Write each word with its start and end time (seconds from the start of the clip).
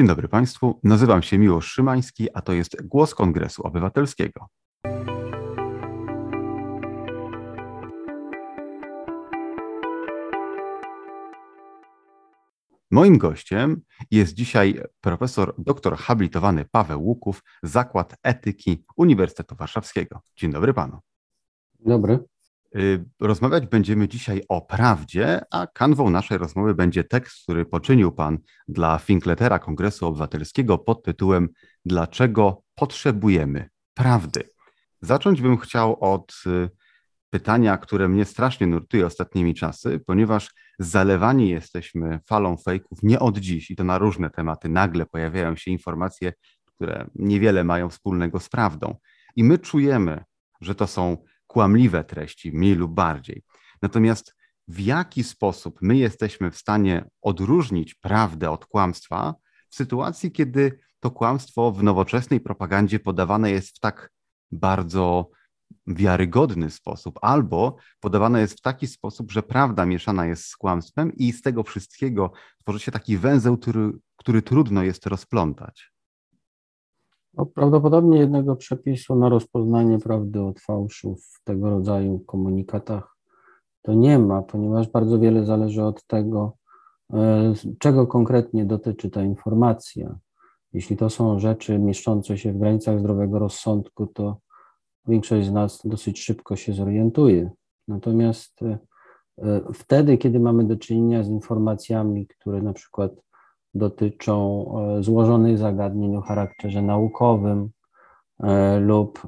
Dzień 0.00 0.06
dobry 0.06 0.28
Państwu, 0.28 0.80
nazywam 0.84 1.22
się 1.22 1.38
Miłosz 1.38 1.72
Szymański, 1.72 2.28
a 2.34 2.42
to 2.42 2.52
jest 2.52 2.86
Głos 2.86 3.14
Kongresu 3.14 3.62
Obywatelskiego. 3.62 4.46
Moim 12.90 13.18
gościem 13.18 13.80
jest 14.10 14.34
dzisiaj 14.34 14.80
profesor 15.00 15.54
doktor 15.58 15.96
habilitowany 15.96 16.64
Paweł 16.72 17.02
Łuków, 17.02 17.42
Zakład 17.62 18.16
Etyki 18.22 18.84
Uniwersytetu 18.96 19.56
Warszawskiego. 19.56 20.20
Dzień 20.36 20.52
dobry 20.52 20.74
panu. 20.74 20.98
Dobry. 21.80 22.18
Y, 22.76 23.04
rozmawiać 23.20 23.66
będziemy 23.66 24.08
dzisiaj 24.08 24.42
o 24.48 24.60
prawdzie, 24.60 25.40
a 25.50 25.66
kanwą 25.66 26.10
naszej 26.10 26.38
rozmowy 26.38 26.74
będzie 26.74 27.04
tekst, 27.04 27.42
który 27.42 27.64
poczynił 27.64 28.12
Pan 28.12 28.38
dla 28.68 28.98
Finkletera 28.98 29.58
Kongresu 29.58 30.06
Obywatelskiego 30.06 30.78
pod 30.78 31.02
tytułem 31.02 31.48
Dlaczego 31.84 32.62
potrzebujemy 32.74 33.68
prawdy? 33.94 34.42
Zacząć 35.00 35.42
bym 35.42 35.58
chciał 35.58 35.96
od 36.00 36.34
y, 36.46 36.70
pytania, 37.30 37.78
które 37.78 38.08
mnie 38.08 38.24
strasznie 38.24 38.66
nurtuje 38.66 39.06
ostatnimi 39.06 39.54
czasy, 39.54 40.00
ponieważ 40.06 40.54
zalewani 40.78 41.48
jesteśmy 41.48 42.20
falą 42.26 42.56
fejków 42.56 43.02
nie 43.02 43.20
od 43.20 43.38
dziś 43.38 43.70
i 43.70 43.76
to 43.76 43.84
na 43.84 43.98
różne 43.98 44.30
tematy. 44.30 44.68
Nagle 44.68 45.06
pojawiają 45.06 45.56
się 45.56 45.70
informacje, 45.70 46.32
które 46.66 47.06
niewiele 47.14 47.64
mają 47.64 47.88
wspólnego 47.88 48.40
z 48.40 48.48
prawdą. 48.48 48.96
I 49.36 49.44
my 49.44 49.58
czujemy, 49.58 50.24
że 50.60 50.74
to 50.74 50.86
są 50.86 51.16
kłamliwe 51.50 52.04
treści, 52.04 52.52
mniej 52.52 52.74
lub 52.74 52.94
bardziej. 52.94 53.42
Natomiast 53.82 54.36
w 54.68 54.80
jaki 54.80 55.24
sposób 55.24 55.78
my 55.82 55.96
jesteśmy 55.96 56.50
w 56.50 56.56
stanie 56.56 57.10
odróżnić 57.22 57.94
prawdę 57.94 58.50
od 58.50 58.66
kłamstwa 58.66 59.34
w 59.68 59.74
sytuacji, 59.74 60.32
kiedy 60.32 60.78
to 61.00 61.10
kłamstwo 61.10 61.72
w 61.72 61.82
nowoczesnej 61.82 62.40
propagandzie 62.40 63.00
podawane 63.00 63.50
jest 63.50 63.76
w 63.76 63.80
tak 63.80 64.10
bardzo 64.52 65.30
wiarygodny 65.86 66.70
sposób, 66.70 67.18
albo 67.22 67.76
podawane 68.00 68.40
jest 68.40 68.58
w 68.58 68.62
taki 68.62 68.86
sposób, 68.86 69.32
że 69.32 69.42
prawda 69.42 69.86
mieszana 69.86 70.26
jest 70.26 70.44
z 70.44 70.56
kłamstwem 70.56 71.12
i 71.16 71.32
z 71.32 71.42
tego 71.42 71.62
wszystkiego 71.62 72.32
tworzy 72.62 72.80
się 72.80 72.92
taki 72.92 73.16
węzeł, 73.16 73.58
który, 73.58 73.92
który 74.16 74.42
trudno 74.42 74.82
jest 74.82 75.06
rozplątać. 75.06 75.89
No, 77.34 77.46
prawdopodobnie 77.46 78.18
jednego 78.18 78.56
przepisu 78.56 79.14
na 79.14 79.28
rozpoznanie 79.28 79.98
prawdy 79.98 80.42
od 80.42 80.60
fałszu 80.60 81.16
w 81.16 81.44
tego 81.44 81.70
rodzaju 81.70 82.20
komunikatach 82.20 83.16
to 83.82 83.94
nie 83.94 84.18
ma, 84.18 84.42
ponieważ 84.42 84.88
bardzo 84.88 85.18
wiele 85.18 85.44
zależy 85.44 85.82
od 85.82 86.06
tego, 86.06 86.56
e, 87.12 87.52
czego 87.78 88.06
konkretnie 88.06 88.64
dotyczy 88.64 89.10
ta 89.10 89.22
informacja. 89.22 90.18
Jeśli 90.72 90.96
to 90.96 91.10
są 91.10 91.38
rzeczy 91.38 91.78
mieszczące 91.78 92.38
się 92.38 92.52
w 92.52 92.58
granicach 92.58 93.00
zdrowego 93.00 93.38
rozsądku, 93.38 94.06
to 94.06 94.36
większość 95.06 95.46
z 95.46 95.52
nas 95.52 95.80
dosyć 95.84 96.20
szybko 96.20 96.56
się 96.56 96.72
zorientuje. 96.72 97.50
Natomiast 97.88 98.62
e, 98.62 98.78
e, 99.38 99.60
wtedy, 99.74 100.18
kiedy 100.18 100.40
mamy 100.40 100.64
do 100.64 100.76
czynienia 100.76 101.22
z 101.22 101.28
informacjami, 101.28 102.26
które 102.26 102.62
na 102.62 102.72
przykład 102.72 103.12
dotyczą 103.74 104.64
e, 104.98 105.02
złożonych 105.02 105.58
zagadnień 105.58 106.16
o 106.16 106.20
charakterze 106.20 106.82
naukowym, 106.82 107.70
lub 108.80 109.22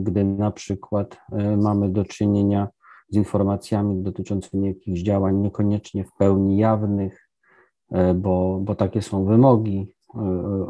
gdy 0.00 0.24
na 0.24 0.50
przykład 0.50 1.16
mamy 1.56 1.88
do 1.88 2.04
czynienia 2.04 2.68
z 3.10 3.16
informacjami 3.16 4.02
dotyczącymi 4.02 4.66
jakichś 4.66 5.00
działań 5.00 5.36
niekoniecznie 5.36 6.04
w 6.04 6.12
pełni 6.18 6.58
jawnych, 6.58 7.28
bo, 8.14 8.60
bo 8.62 8.74
takie 8.74 9.02
są 9.02 9.24
wymogi 9.24 9.94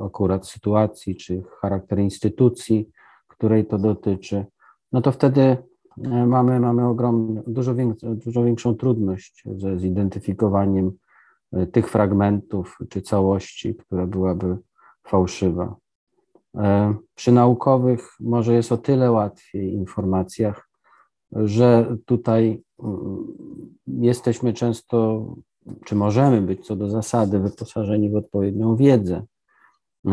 akurat 0.06 0.46
sytuacji 0.46 1.16
czy 1.16 1.42
charakter 1.60 1.98
instytucji, 1.98 2.90
której 3.28 3.66
to 3.66 3.78
dotyczy, 3.78 4.46
no 4.92 5.00
to 5.00 5.12
wtedy 5.12 5.40
e, 5.40 6.26
mamy, 6.26 6.60
mamy 6.60 6.88
ogromną, 6.88 7.42
dużo, 7.46 7.74
dużo 8.02 8.44
większą 8.44 8.74
trudność 8.74 9.44
ze 9.56 9.78
zidentyfikowaniem 9.78 10.86
e, 10.86 11.07
tych 11.72 11.88
fragmentów 11.88 12.78
czy 12.88 13.02
całości, 13.02 13.74
która 13.74 14.06
byłaby 14.06 14.56
fałszywa. 15.06 15.76
E, 16.56 16.94
przy 17.14 17.32
naukowych 17.32 18.10
może 18.20 18.54
jest 18.54 18.72
o 18.72 18.78
tyle 18.78 19.12
łatwiej 19.12 19.72
informacjach, 19.72 20.68
że 21.32 21.96
tutaj 22.06 22.62
mm, 22.82 23.26
jesteśmy 23.86 24.52
często, 24.52 25.26
czy 25.84 25.94
możemy 25.94 26.42
być 26.42 26.66
co 26.66 26.76
do 26.76 26.90
zasady 26.90 27.38
wyposażeni 27.38 28.10
w 28.10 28.16
odpowiednią 28.16 28.76
wiedzę, 28.76 29.22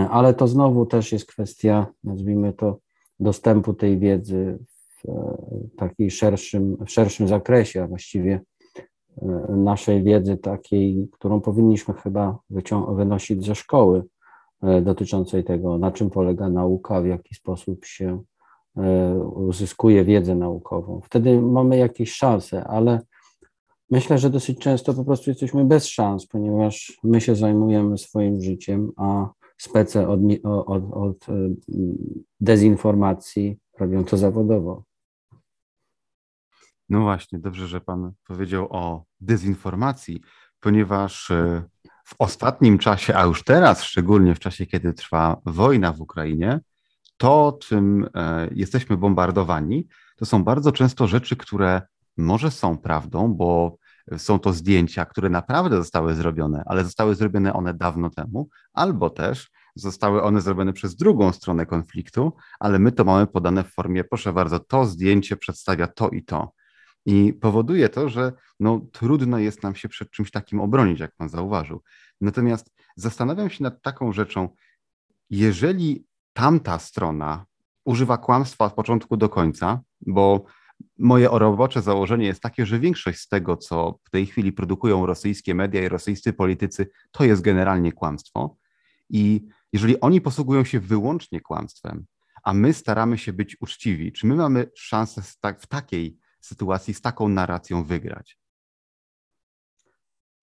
ale 0.10 0.34
to 0.34 0.48
znowu 0.48 0.86
też 0.86 1.12
jest 1.12 1.26
kwestia, 1.26 1.88
nazwijmy 2.04 2.54
to, 2.54 2.80
dostępu 3.20 3.74
tej 3.74 4.00
wiedzy 4.00 4.60
w 4.90 5.10
e, 5.10 5.38
takiej 5.78 6.12
szerszym, 6.12 6.78
w 6.86 6.92
szerszym 6.92 7.28
zakresie, 7.28 7.84
a 7.84 7.88
właściwie 7.88 8.34
e, 8.34 8.55
naszej 9.50 10.04
wiedzy 10.04 10.38
takiej, 10.38 11.10
którą 11.12 11.42
powinniśmy 11.42 11.94
chyba 11.94 12.40
wynosić 12.96 13.46
ze 13.46 13.56
szkoły, 13.56 14.04
e, 14.62 14.82
dotyczącej 14.82 15.44
tego, 15.44 15.78
na 15.78 15.92
czym 15.92 16.10
polega 16.10 16.50
nauka, 16.50 17.02
w 17.02 17.06
jaki 17.06 17.36
sposób 17.36 17.86
się 17.86 18.24
uzyskuje 19.36 20.04
wiedzę 20.04 20.36
naukową. 20.36 21.02
Wtedy 21.04 21.42
mamy 21.42 21.78
jakieś 21.78 22.14
szanse, 22.14 22.64
ale 22.64 23.02
myślę, 23.92 24.18
że 24.18 24.30
dosyć 24.30 24.60
często 24.60 24.94
po 24.94 25.06
prostu 25.06 25.30
jesteśmy 25.30 25.66
bez 25.66 25.86
szans, 25.88 26.28
ponieważ 26.28 27.00
my 27.04 27.22
się 27.22 27.36
zajmujemy 27.36 27.98
swoim 27.98 28.42
życiem, 28.42 28.92
a 28.98 29.30
spece 29.58 30.08
od, 30.08 30.20
od, 30.44 30.84
od 30.94 31.26
dezinformacji 32.40 33.58
robią 33.80 34.04
to 34.06 34.18
zawodowo. 34.18 34.84
No 36.90 37.02
właśnie, 37.02 37.40
dobrze, 37.40 37.68
że 37.68 37.82
Pan 37.82 38.12
powiedział 38.28 38.68
o 38.70 39.06
dezinformacji, 39.22 40.22
ponieważ 40.60 41.32
e, 41.32 41.64
w 42.06 42.16
ostatnim 42.20 42.78
czasie, 42.78 43.16
a 43.16 43.26
już 43.26 43.44
teraz, 43.44 43.84
szczególnie 43.84 44.36
w 44.36 44.40
czasie, 44.40 44.66
kiedy 44.66 44.94
trwa 44.94 45.42
wojna 45.46 45.94
w 45.94 46.02
Ukrainie, 46.02 46.60
to, 47.18 47.58
czym 47.62 48.10
e, 48.16 48.50
jesteśmy 48.52 48.98
bombardowani, 48.98 49.88
to 50.16 50.26
są 50.26 50.44
bardzo 50.44 50.72
często 50.72 51.08
rzeczy, 51.08 51.36
które 51.36 51.82
może 52.18 52.52
są 52.52 52.78
prawdą, 52.78 53.34
bo 53.34 53.78
są 54.18 54.40
to 54.40 54.54
zdjęcia, 54.54 55.06
które 55.06 55.30
naprawdę 55.30 55.78
zostały 55.78 56.16
zrobione, 56.16 56.64
ale 56.66 56.84
zostały 56.84 57.16
zrobione 57.16 57.54
one 57.54 57.74
dawno 57.74 58.10
temu, 58.10 58.50
albo 58.74 59.10
też 59.10 59.52
zostały 59.76 60.24
one 60.24 60.42
zrobione 60.42 60.74
przez 60.74 60.96
drugą 60.96 61.32
stronę 61.32 61.66
konfliktu, 61.66 62.34
ale 62.60 62.80
my 62.80 62.92
to 62.92 63.04
mamy 63.04 63.28
podane 63.28 63.64
w 63.64 63.74
formie, 63.74 64.04
proszę 64.04 64.34
bardzo, 64.34 64.60
to 64.60 64.86
zdjęcie 64.86 65.38
przedstawia 65.38 65.88
to 65.88 66.10
i 66.10 66.24
to. 66.24 66.52
I 67.06 67.34
powoduje 67.34 67.90
to, 67.90 68.10
że 68.10 68.34
no, 68.60 68.82
trudno 68.92 69.40
jest 69.40 69.64
nam 69.64 69.76
się 69.76 69.90
przed 69.90 70.12
czymś 70.12 70.32
takim 70.32 70.60
obronić, 70.62 71.00
jak 71.00 71.16
pan 71.16 71.30
zauważył. 71.30 71.82
Natomiast 72.22 72.74
zastanawiam 72.96 73.50
się 73.50 73.64
nad 73.64 73.82
taką 73.82 74.14
rzeczą, 74.14 74.50
jeżeli 75.30 76.06
tamta 76.34 76.80
strona 76.80 77.46
używa 77.86 78.18
kłamstwa 78.18 78.66
od 78.66 78.74
początku 78.74 79.18
do 79.18 79.30
końca, 79.30 79.82
bo 80.02 80.46
moje 81.00 81.30
robocze 81.32 81.82
założenie 81.82 82.26
jest 82.26 82.42
takie, 82.42 82.66
że 82.66 82.80
większość 82.80 83.20
z 83.20 83.28
tego, 83.28 83.58
co 83.58 84.00
w 84.04 84.10
tej 84.10 84.26
chwili 84.26 84.54
produkują 84.54 85.06
rosyjskie 85.06 85.56
media 85.56 85.84
i 85.84 85.90
rosyjscy 85.90 86.34
politycy, 86.34 86.90
to 87.12 87.24
jest 87.24 87.42
generalnie 87.42 87.92
kłamstwo. 87.92 88.58
I 89.10 89.48
jeżeli 89.74 90.00
oni 90.00 90.22
posługują 90.22 90.64
się 90.64 90.80
wyłącznie 90.80 91.42
kłamstwem, 91.42 92.06
a 92.44 92.54
my 92.54 92.74
staramy 92.74 93.18
się 93.18 93.34
być 93.34 93.62
uczciwi, 93.62 94.12
czy 94.12 94.28
my 94.28 94.36
mamy 94.36 94.72
szansę 94.76 95.22
w 95.60 95.68
takiej 95.68 96.18
sytuacji 96.46 96.94
z 96.94 97.02
taką 97.02 97.28
narracją 97.30 97.84
wygrać? 97.84 98.40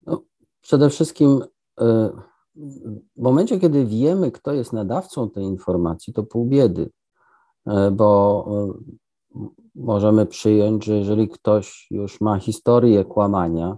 No, 0.05 0.21
przede 0.61 0.89
wszystkim 0.89 1.41
e, 1.79 2.09
w 3.15 3.21
momencie, 3.21 3.59
kiedy 3.59 3.85
wiemy, 3.85 4.31
kto 4.31 4.53
jest 4.53 4.73
nadawcą 4.73 5.29
tej 5.29 5.43
informacji, 5.43 6.13
to 6.13 6.23
pół 6.23 6.45
biedy, 6.45 6.89
e, 7.67 7.91
bo 7.91 8.45
e, 9.35 9.43
możemy 9.75 10.25
przyjąć, 10.25 10.85
że 10.85 10.97
jeżeli 10.97 11.29
ktoś 11.29 11.87
już 11.91 12.21
ma 12.21 12.39
historię 12.39 13.05
kłamania, 13.05 13.77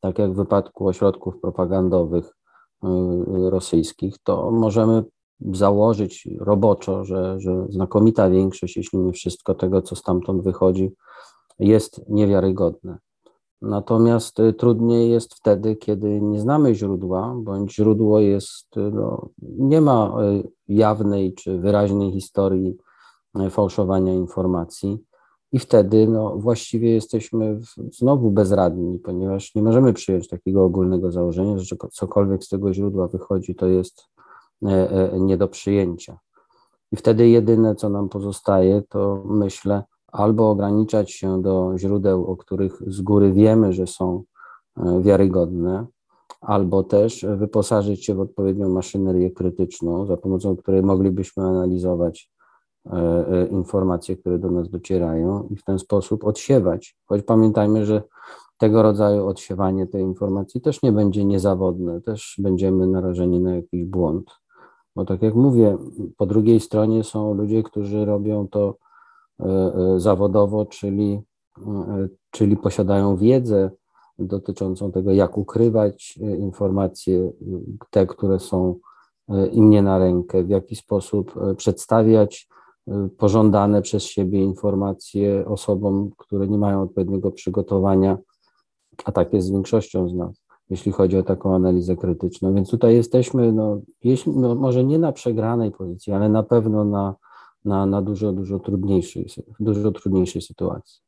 tak 0.00 0.18
jak 0.18 0.32
w 0.32 0.36
wypadku 0.36 0.88
ośrodków 0.88 1.40
propagandowych, 1.40 2.32
rosyjskich, 3.50 4.18
to 4.22 4.50
możemy 4.50 5.04
założyć 5.40 6.28
roboczo, 6.40 7.04
że, 7.04 7.40
że 7.40 7.66
znakomita 7.68 8.30
większość, 8.30 8.76
jeśli 8.76 8.98
nie 8.98 9.12
wszystko 9.12 9.54
tego, 9.54 9.82
co 9.82 9.96
stamtąd 9.96 10.42
wychodzi, 10.42 10.92
jest 11.58 12.08
niewiarygodne. 12.08 12.98
Natomiast 13.62 14.40
y, 14.40 14.52
trudniej 14.52 15.10
jest 15.10 15.34
wtedy, 15.34 15.76
kiedy 15.76 16.20
nie 16.20 16.40
znamy 16.40 16.74
źródła, 16.74 17.34
bądź 17.36 17.74
źródło 17.74 18.20
jest, 18.20 18.76
y, 18.76 18.80
no, 18.80 19.28
nie 19.42 19.80
ma 19.80 20.16
jawnej 20.68 21.34
czy 21.34 21.58
wyraźnej 21.58 22.12
historii 22.12 22.76
fałszowania 23.50 24.14
informacji. 24.14 24.98
I 25.52 25.58
wtedy 25.58 26.08
no, 26.08 26.36
właściwie 26.36 26.90
jesteśmy 26.90 27.60
znowu 27.76 28.30
bezradni, 28.30 28.98
ponieważ 28.98 29.54
nie 29.54 29.62
możemy 29.62 29.92
przyjąć 29.92 30.28
takiego 30.28 30.64
ogólnego 30.64 31.10
założenia, 31.10 31.58
że 31.58 31.76
cokolwiek 31.92 32.44
z 32.44 32.48
tego 32.48 32.74
źródła 32.74 33.08
wychodzi, 33.08 33.54
to 33.54 33.66
jest 33.66 34.04
nie 35.20 35.36
do 35.36 35.48
przyjęcia. 35.48 36.18
I 36.92 36.96
wtedy 36.96 37.28
jedyne, 37.28 37.74
co 37.74 37.88
nam 37.88 38.08
pozostaje, 38.08 38.82
to 38.88 39.22
myślę, 39.26 39.82
albo 40.12 40.50
ograniczać 40.50 41.10
się 41.12 41.42
do 41.42 41.72
źródeł, 41.76 42.26
o 42.26 42.36
których 42.36 42.82
z 42.86 43.00
góry 43.00 43.32
wiemy, 43.32 43.72
że 43.72 43.86
są 43.86 44.22
wiarygodne, 45.00 45.86
albo 46.40 46.82
też 46.82 47.26
wyposażyć 47.36 48.04
się 48.04 48.14
w 48.14 48.20
odpowiednią 48.20 48.68
maszynerię 48.68 49.30
krytyczną, 49.30 50.06
za 50.06 50.16
pomocą 50.16 50.56
której 50.56 50.82
moglibyśmy 50.82 51.44
analizować 51.44 52.30
e, 52.86 52.92
e, 52.92 53.46
informacje, 53.46 54.16
które 54.16 54.38
do 54.38 54.50
nas 54.50 54.68
docierają 54.68 55.48
i 55.50 55.56
w 55.56 55.64
ten 55.64 55.78
sposób 55.78 56.24
odsiewać. 56.24 56.96
Choć 57.06 57.22
pamiętajmy, 57.22 57.86
że 57.86 58.02
tego 58.58 58.82
rodzaju 58.82 59.26
odsiewanie 59.26 59.86
tej 59.86 60.02
informacji 60.02 60.60
też 60.60 60.82
nie 60.82 60.92
będzie 60.92 61.24
niezawodne, 61.24 62.00
też 62.00 62.36
będziemy 62.38 62.86
narażeni 62.86 63.40
na 63.40 63.56
jakiś 63.56 63.84
błąd. 63.84 64.30
Bo 64.96 65.04
tak 65.04 65.22
jak 65.22 65.34
mówię, 65.34 65.76
po 66.16 66.26
drugiej 66.26 66.60
stronie 66.60 67.04
są 67.04 67.34
ludzie, 67.34 67.62
którzy 67.62 68.04
robią 68.04 68.48
to 68.48 68.68
e, 68.68 68.91
zawodowo, 69.96 70.66
czyli, 70.66 71.22
czyli 72.30 72.56
posiadają 72.56 73.16
wiedzę, 73.16 73.70
dotyczącą 74.18 74.92
tego, 74.92 75.12
jak 75.12 75.38
ukrywać 75.38 76.18
e, 76.22 76.36
informacje, 76.36 77.18
e, 77.18 77.30
te, 77.90 78.06
które 78.06 78.40
są 78.40 78.74
e, 79.28 79.46
im 79.46 79.70
nie 79.70 79.82
na 79.82 79.98
rękę, 79.98 80.44
w 80.44 80.48
jaki 80.48 80.76
sposób 80.76 81.34
przedstawiać 81.56 82.48
pożądane 83.18 83.82
przez 83.82 84.02
siebie 84.02 84.44
informacje 84.44 85.46
osobom, 85.46 86.10
które 86.18 86.48
nie 86.48 86.58
mają 86.58 86.82
odpowiedniego 86.82 87.30
przygotowania, 87.30 88.18
a 89.04 89.12
tak 89.12 89.32
jest 89.32 89.46
z 89.46 89.50
większością 89.50 90.08
z 90.08 90.14
nas, 90.14 90.42
jeśli 90.70 90.92
chodzi 90.92 91.18
o 91.18 91.22
taką 91.22 91.54
analizę 91.54 91.96
krytyczną. 91.96 92.54
Więc 92.54 92.70
tutaj 92.70 92.94
jesteśmy, 92.94 93.52
no, 93.52 93.80
jeśli, 94.04 94.32
no, 94.36 94.54
może 94.54 94.84
nie 94.84 94.98
na 94.98 95.12
przegranej 95.12 95.70
pozycji, 95.70 96.12
ale 96.12 96.28
na 96.28 96.42
pewno 96.42 96.84
na, 96.84 97.14
na, 97.64 97.86
na 97.86 98.02
dużo, 98.02 98.32
dużo 98.32 98.58
trudniejszej, 98.58 99.26
dużo 99.60 99.92
trudniejszej 99.92 100.42
sytuacji. 100.42 101.00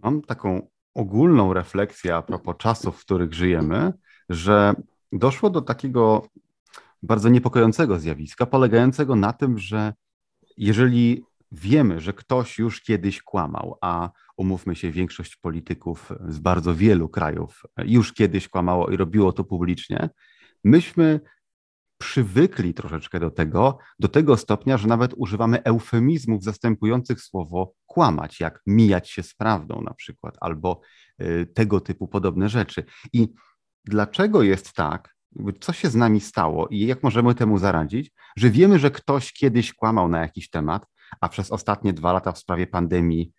Mam 0.00 0.22
taką 0.22 0.68
ogólną 0.94 1.52
refleksję 1.52 2.16
a 2.16 2.22
propos 2.22 2.56
czasów, 2.58 2.96
w 2.96 3.04
których 3.04 3.34
żyjemy, 3.34 3.92
że 4.28 4.74
doszło 5.12 5.50
do 5.50 5.60
takiego 5.60 6.22
bardzo 7.02 7.28
niepokojącego 7.28 7.98
zjawiska, 7.98 8.46
polegającego 8.46 9.16
na 9.16 9.32
tym, 9.32 9.58
że 9.58 9.94
jeżeli 10.56 11.24
wiemy, 11.52 12.00
że 12.00 12.12
ktoś 12.12 12.58
już 12.58 12.82
kiedyś 12.82 13.22
kłamał, 13.22 13.78
a 13.80 14.10
umówmy 14.36 14.76
się, 14.76 14.90
większość 14.90 15.36
polityków 15.36 16.12
z 16.28 16.38
bardzo 16.38 16.74
wielu 16.74 17.08
krajów 17.08 17.62
już 17.84 18.12
kiedyś 18.12 18.48
kłamało 18.48 18.88
i 18.88 18.96
robiło 18.96 19.32
to 19.32 19.44
publicznie, 19.44 20.10
myśmy 20.64 21.20
przywykli 21.98 22.74
troszeczkę 22.74 23.20
do 23.20 23.30
tego, 23.30 23.78
do 23.98 24.08
tego 24.08 24.36
stopnia, 24.36 24.78
że 24.78 24.88
nawet 24.88 25.14
używamy 25.16 25.62
eufemizmów 25.62 26.42
zastępujących 26.42 27.20
słowo 27.20 27.72
kłamać, 27.86 28.40
jak 28.40 28.62
mijać 28.66 29.10
się 29.10 29.22
z 29.22 29.34
prawdą 29.34 29.82
na 29.82 29.94
przykład, 29.94 30.36
albo 30.40 30.80
y, 31.22 31.46
tego 31.54 31.80
typu 31.80 32.08
podobne 32.08 32.48
rzeczy. 32.48 32.84
I 33.12 33.28
dlaczego 33.84 34.42
jest 34.42 34.72
tak, 34.72 35.16
co 35.60 35.72
się 35.72 35.90
z 35.90 35.94
nami 35.94 36.20
stało 36.20 36.68
i 36.68 36.86
jak 36.86 37.02
możemy 37.02 37.34
temu 37.34 37.58
zaradzić, 37.58 38.10
że 38.36 38.50
wiemy, 38.50 38.78
że 38.78 38.90
ktoś 38.90 39.32
kiedyś 39.32 39.74
kłamał 39.74 40.08
na 40.08 40.20
jakiś 40.20 40.50
temat, 40.50 40.86
a 41.20 41.28
przez 41.28 41.50
ostatnie 41.50 41.92
dwa 41.92 42.12
lata 42.12 42.32
w 42.32 42.38
sprawie 42.38 42.66
pandemii 42.66 43.32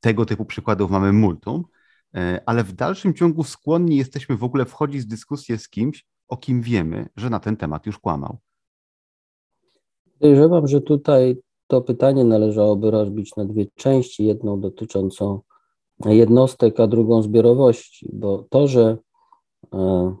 tego 0.00 0.26
typu 0.26 0.44
przykładów 0.44 0.90
mamy 0.90 1.12
multum, 1.12 1.64
y, 2.16 2.20
ale 2.46 2.64
w 2.64 2.72
dalszym 2.72 3.14
ciągu 3.14 3.44
skłonni 3.44 3.96
jesteśmy 3.96 4.36
w 4.36 4.44
ogóle 4.44 4.64
wchodzić 4.64 5.02
w 5.02 5.08
dyskusję 5.08 5.58
z 5.58 5.68
kimś, 5.68 6.06
o 6.32 6.36
kim 6.36 6.62
wiemy, 6.62 7.08
że 7.16 7.30
na 7.30 7.40
ten 7.40 7.56
temat 7.56 7.86
już 7.86 7.98
kłamał? 7.98 8.36
Podejrzewam, 10.18 10.66
że 10.66 10.80
tutaj 10.80 11.36
to 11.66 11.80
pytanie 11.80 12.24
należałoby 12.24 12.90
rozbić 12.90 13.36
na 13.36 13.44
dwie 13.44 13.66
części. 13.74 14.24
Jedną 14.24 14.60
dotyczącą 14.60 15.40
jednostek, 16.04 16.80
a 16.80 16.86
drugą 16.86 17.22
zbiorowości, 17.22 18.08
bo 18.12 18.46
to, 18.50 18.66
że 18.66 18.98
e, 19.74 20.14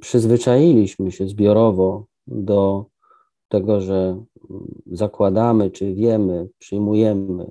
przyzwyczailiśmy 0.00 1.12
się 1.12 1.28
zbiorowo 1.28 2.04
do 2.26 2.84
tego, 3.48 3.80
że 3.80 4.24
zakładamy, 4.86 5.70
czy 5.70 5.94
wiemy, 5.94 6.48
przyjmujemy, 6.58 7.50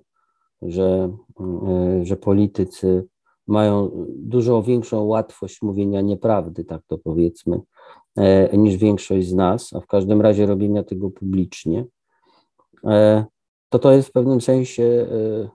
że, 0.61 1.15
e, 1.39 2.05
że 2.05 2.15
politycy 2.17 3.07
mają 3.47 3.91
dużo 4.09 4.63
większą 4.63 5.03
łatwość 5.03 5.61
mówienia 5.61 6.01
nieprawdy, 6.01 6.63
tak 6.63 6.81
to 6.87 6.97
powiedzmy, 6.97 7.61
niż 8.53 8.77
większość 8.77 9.27
z 9.27 9.33
nas, 9.33 9.73
a 9.73 9.79
w 9.79 9.87
każdym 9.87 10.21
razie 10.21 10.45
robienia 10.45 10.83
tego 10.83 11.09
publicznie, 11.09 11.85
e, 12.83 13.25
to 13.69 13.79
to 13.79 13.91
jest 13.91 14.09
w 14.09 14.11
pewnym 14.11 14.41
sensie 14.41 14.83
e, 14.83 15.49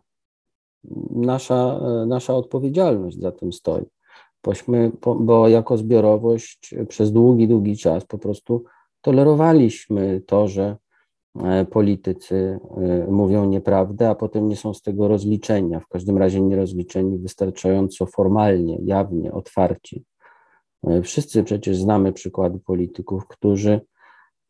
nasza, 1.10 1.81
nasza 2.06 2.34
odpowiedzialność 2.34 3.20
za 3.20 3.32
tym 3.32 3.52
stoi. 3.52 3.84
Bośmy, 4.44 4.93
bo 5.20 5.49
jako 5.49 5.76
zbiorowość 5.76 6.75
przez 6.88 7.12
długi, 7.12 7.49
długi 7.49 7.76
czas 7.76 8.05
po 8.05 8.19
prostu 8.19 8.64
tolerowaliśmy 9.00 10.22
to, 10.26 10.49
że 10.49 10.76
politycy 11.70 12.58
mówią 13.08 13.44
nieprawdę, 13.44 14.10
a 14.10 14.14
potem 14.14 14.49
nie 14.49 14.56
są 14.56 14.75
z 14.75 14.82
tego 14.82 15.08
rozliczenia, 15.08 15.81
w 15.81 15.88
każdym 15.88 16.19
razie 16.19 16.40
nie 16.40 16.56
rozliczeni 16.56 17.19
wystarczająco 17.19 18.06
formalnie, 18.06 18.78
jawnie, 18.82 19.32
otwarcie. 19.32 20.00
E, 20.87 21.03
wszyscy 21.03 21.45
przecież 21.45 21.77
znamy 21.77 22.13
przykłady 22.13 22.59
polityków, 22.59 23.27
którzy 23.27 23.81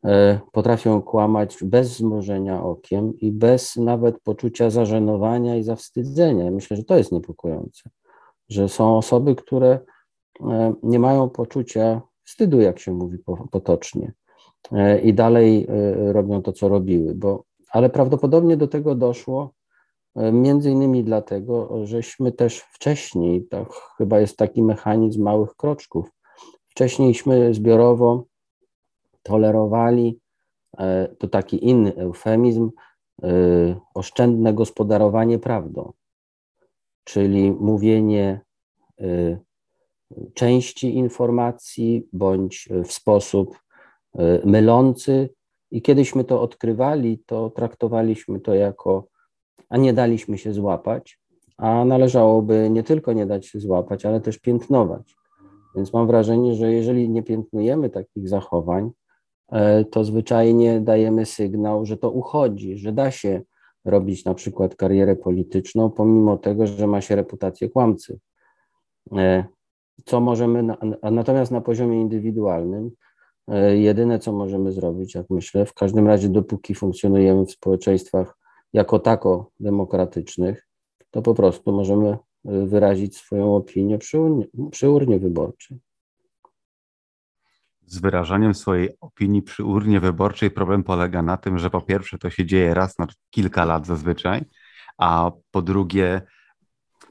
e, 0.05 0.39
potrafią 0.51 1.01
kłamać 1.01 1.57
bez 1.63 1.97
zmrużenia 1.97 2.63
okiem 2.63 3.19
i 3.19 3.31
bez 3.31 3.75
nawet 3.75 4.19
poczucia 4.19 4.69
zażenowania 4.69 5.55
i 5.55 5.63
zawstydzenia. 5.63 6.51
Myślę, 6.51 6.77
że 6.77 6.83
to 6.83 6.97
jest 6.97 7.11
niepokojące, 7.11 7.89
że 8.49 8.69
są 8.69 8.97
osoby, 8.97 9.35
które 9.35 9.79
e, 10.41 10.73
nie 10.83 10.99
mają 10.99 11.29
poczucia 11.29 12.01
wstydu, 12.23 12.61
jak 12.61 12.79
się 12.79 12.93
mówi 12.93 13.17
potocznie, 13.51 14.13
i 15.03 15.13
dalej 15.13 15.67
robią 16.11 16.41
to, 16.41 16.53
co 16.53 16.69
robiły, 16.69 17.15
bo, 17.15 17.43
ale 17.71 17.89
prawdopodobnie 17.89 18.57
do 18.57 18.67
tego 18.67 18.95
doszło 18.95 19.53
między 20.15 20.71
innymi 20.71 21.03
dlatego, 21.03 21.85
żeśmy 21.85 22.31
też 22.31 22.59
wcześniej, 22.59 23.47
chyba 23.97 24.19
jest 24.19 24.37
taki 24.37 24.63
mechanizm 24.63 25.23
małych 25.23 25.55
kroczków, 25.55 26.11
Wcześniejśmy 26.79 27.53
zbiorowo 27.53 28.25
tolerowali, 29.23 30.19
e, 30.77 31.07
to 31.07 31.27
taki 31.27 31.65
inny 31.65 31.95
eufemizm, 31.95 32.71
e, 33.23 33.27
oszczędne 33.93 34.53
gospodarowanie 34.53 35.39
prawdą, 35.39 35.93
czyli 37.03 37.51
mówienie 37.51 38.41
e, 38.99 39.39
części 40.33 40.95
informacji 40.95 42.07
bądź 42.13 42.69
w 42.85 42.91
sposób 42.91 43.59
mylący. 44.45 45.29
I 45.71 45.81
kiedyśmy 45.81 46.23
to 46.23 46.41
odkrywali, 46.41 47.23
to 47.25 47.49
traktowaliśmy 47.49 48.39
to 48.39 48.53
jako, 48.53 49.07
a 49.69 49.77
nie 49.77 49.93
daliśmy 49.93 50.37
się 50.37 50.53
złapać, 50.53 51.19
a 51.57 51.85
należałoby 51.85 52.69
nie 52.69 52.83
tylko 52.83 53.13
nie 53.13 53.25
dać 53.25 53.47
się 53.47 53.59
złapać, 53.59 54.05
ale 54.05 54.21
też 54.21 54.37
piętnować. 54.37 55.18
Więc 55.75 55.93
mam 55.93 56.07
wrażenie, 56.07 56.55
że 56.55 56.73
jeżeli 56.73 57.09
nie 57.09 57.23
piętnujemy 57.23 57.89
takich 57.89 58.29
zachowań, 58.29 58.91
e, 59.51 59.85
to 59.85 60.03
zwyczajnie 60.03 60.81
dajemy 60.81 61.25
sygnał, 61.25 61.85
że 61.85 61.97
to 61.97 62.11
uchodzi, 62.11 62.77
że 62.77 62.91
da 62.91 63.11
się 63.11 63.41
robić 63.85 64.25
na 64.25 64.33
przykład 64.33 64.75
karierę 64.75 65.15
polityczną, 65.15 65.89
pomimo 65.89 66.37
tego, 66.37 66.67
że 66.67 66.87
ma 66.87 67.01
się 67.01 67.15
reputację 67.15 67.69
kłamcy. 67.69 68.19
E, 69.17 69.43
co 70.05 70.21
możemy, 70.21 70.75
natomiast 71.11 71.51
na 71.51 71.61
poziomie 71.61 72.01
indywidualnym, 72.01 72.91
e, 73.47 73.77
jedyne 73.77 74.19
co 74.19 74.31
możemy 74.31 74.71
zrobić, 74.71 75.15
jak 75.15 75.29
myślę, 75.29 75.65
w 75.65 75.73
każdym 75.73 76.07
razie 76.07 76.29
dopóki 76.29 76.75
funkcjonujemy 76.75 77.45
w 77.45 77.51
społeczeństwach 77.51 78.37
jako 78.73 78.99
tako 78.99 79.51
demokratycznych, 79.59 80.67
to 81.11 81.21
po 81.21 81.33
prostu 81.33 81.71
możemy 81.71 82.17
wyrazić 82.45 83.17
swoją 83.17 83.55
opinię 83.55 83.97
przy 83.97 84.19
urnie, 84.19 84.45
przy 84.71 84.89
urnie 84.89 85.19
wyborczej. 85.19 85.79
Z 87.85 87.99
wyrażaniem 87.99 88.53
swojej 88.53 88.89
opinii 89.01 89.41
przy 89.41 89.63
urnie 89.63 89.99
wyborczej 89.99 90.51
problem 90.51 90.83
polega 90.83 91.21
na 91.21 91.37
tym, 91.37 91.57
że 91.57 91.69
po 91.69 91.81
pierwsze 91.81 92.17
to 92.17 92.29
się 92.29 92.45
dzieje 92.45 92.73
raz 92.73 92.99
na 92.99 93.07
kilka 93.29 93.65
lat 93.65 93.85
zazwyczaj, 93.85 94.45
a 94.97 95.31
po 95.51 95.61
drugie 95.61 96.21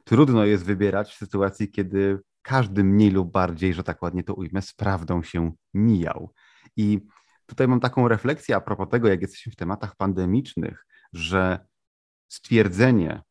trudno 0.05 0.45
jest 0.45 0.65
wybierać 0.65 1.15
w 1.15 1.17
sytuacji, 1.17 1.71
kiedy 1.71 2.19
każdy 2.43 2.85
mniej 2.85 3.11
lub 3.11 3.33
bardziej, 3.33 3.75
że 3.75 3.83
tak 3.83 4.03
ładnie 4.03 4.23
to 4.23 4.35
ujmę, 4.35 4.63
z 4.63 4.75
prawdą 4.75 5.23
się 5.23 5.53
mijał. 5.75 6.33
I 6.77 7.01
tutaj 7.47 7.69
mam 7.69 7.81
taką 7.81 8.09
refleksję 8.09 8.57
a 8.57 8.61
propos 8.61 8.89
tego, 8.89 9.09
jak 9.09 9.23
jesteśmy 9.23 9.53
w 9.53 9.57
tematach 9.57 9.97
pandemicznych, 9.97 10.87
że 11.13 11.67
stwierdzenie, 12.29 13.23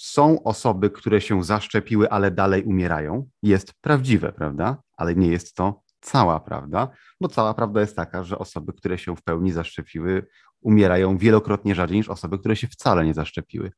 są 0.00 0.42
osoby, 0.42 0.90
które 0.90 1.20
się 1.20 1.44
zaszczepiły, 1.44 2.10
ale 2.10 2.30
dalej 2.30 2.62
umierają, 2.62 3.28
jest 3.42 3.72
prawdziwe, 3.80 4.32
prawda? 4.32 4.76
Ale 4.96 5.14
nie 5.14 5.28
jest 5.28 5.54
to 5.54 5.82
cała 6.00 6.40
prawda, 6.40 6.88
bo 7.20 7.28
cała 7.28 7.54
prawda 7.54 7.80
jest 7.80 7.96
taka, 7.96 8.24
że 8.24 8.38
osoby, 8.38 8.72
które 8.72 8.98
się 8.98 9.16
w 9.16 9.22
pełni 9.22 9.52
zaszczepiły, 9.52 10.26
umierają 10.60 11.18
wielokrotnie 11.18 11.74
rzadziej 11.74 11.96
niż 11.96 12.08
osoby, 12.08 12.38
które 12.38 12.56
się 12.56 12.68
wcale 12.68 13.04
nie 13.04 13.14
zaszczepiły. 13.14 13.72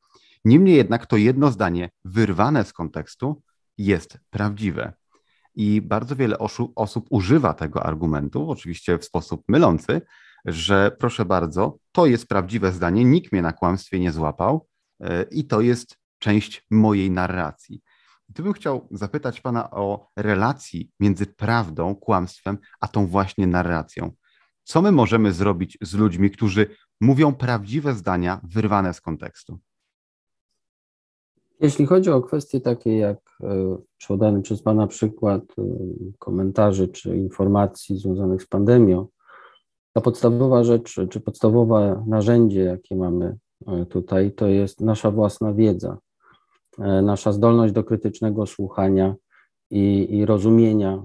Niemniej 0.45 0.75
jednak 0.75 1.05
to 1.05 1.17
jedno 1.17 1.51
zdanie 1.51 1.89
wyrwane 2.05 2.63
z 2.63 2.73
kontekstu 2.73 3.41
jest 3.77 4.19
prawdziwe. 4.29 4.93
I 5.55 5.81
bardzo 5.81 6.15
wiele 6.15 6.37
osób 6.75 7.05
używa 7.09 7.53
tego 7.53 7.85
argumentu, 7.85 8.51
oczywiście 8.51 8.97
w 8.97 9.05
sposób 9.05 9.43
mylący, 9.47 10.01
że 10.45 10.91
proszę 10.99 11.25
bardzo, 11.25 11.77
to 11.91 12.05
jest 12.05 12.27
prawdziwe 12.27 12.71
zdanie, 12.71 13.05
nikt 13.05 13.31
mnie 13.31 13.41
na 13.41 13.53
kłamstwie 13.53 13.99
nie 13.99 14.11
złapał 14.11 14.67
e, 14.99 15.23
i 15.31 15.45
to 15.45 15.61
jest 15.61 16.02
część 16.23 16.65
mojej 16.71 17.11
narracji. 17.11 17.81
I 18.29 18.33
tu 18.33 18.43
bym 18.43 18.53
chciał 18.53 18.87
zapytać 18.91 19.41
Pana 19.41 19.71
o 19.71 20.07
relacji 20.15 20.91
między 20.99 21.25
prawdą, 21.25 21.95
kłamstwem, 21.95 22.57
a 22.79 22.87
tą 22.87 23.07
właśnie 23.07 23.47
narracją. 23.47 24.11
Co 24.63 24.81
my 24.81 24.91
możemy 24.91 25.33
zrobić 25.33 25.77
z 25.81 25.93
ludźmi, 25.93 26.31
którzy 26.31 26.67
mówią 27.01 27.33
prawdziwe 27.33 27.93
zdania 27.93 28.41
wyrwane 28.43 28.93
z 28.93 29.01
kontekstu? 29.01 29.59
Jeśli 31.59 31.85
chodzi 31.85 32.09
o 32.09 32.21
kwestie 32.21 32.61
takie 32.61 32.97
jak 32.97 33.19
podany 34.07 34.39
e, 34.39 34.41
przez 34.41 34.61
Pana 34.61 34.87
przykład 34.87 35.43
e, 35.57 35.63
komentarzy 36.19 36.87
czy 36.87 37.17
informacji 37.17 37.97
związanych 37.97 38.43
z 38.43 38.47
pandemią, 38.47 39.07
ta 39.93 40.01
podstawowa 40.01 40.63
rzecz, 40.63 40.99
czy 41.09 41.19
podstawowe 41.19 42.03
narzędzie, 42.07 42.63
jakie 42.63 42.95
mamy 42.95 43.37
e, 43.67 43.85
tutaj, 43.85 44.31
to 44.31 44.47
jest 44.47 44.81
nasza 44.81 45.11
własna 45.11 45.53
wiedza, 45.53 45.97
nasza 46.77 47.31
zdolność 47.31 47.73
do 47.73 47.83
krytycznego 47.83 48.45
słuchania 48.45 49.15
i, 49.71 50.07
i 50.17 50.25
rozumienia 50.25 51.03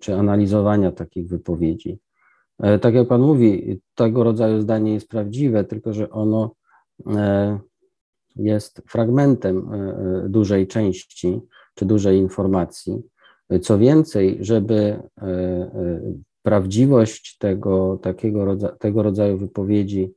czy 0.00 0.14
analizowania 0.14 0.92
takich 0.92 1.28
wypowiedzi. 1.28 1.98
Tak 2.80 2.94
jak 2.94 3.08
Pan 3.08 3.20
mówi, 3.20 3.80
tego 3.94 4.24
rodzaju 4.24 4.60
zdanie 4.60 4.94
jest 4.94 5.08
prawdziwe, 5.08 5.64
tylko 5.64 5.92
że 5.92 6.10
ono 6.10 6.54
jest 8.38 8.82
fragmentem 8.86 9.72
e, 9.72 9.76
e, 10.24 10.28
dużej 10.28 10.66
części 10.66 11.40
czy 11.74 11.86
dużej 11.86 12.18
informacji. 12.18 13.02
Co 13.62 13.78
więcej, 13.78 14.38
żeby 14.40 15.02
e, 15.18 16.14
prawdziwość 16.42 17.38
tego, 17.38 17.98
takiego 18.02 18.56
tego 18.78 19.02
rodzaju 19.02 19.38
wypowiedzi 19.38 20.14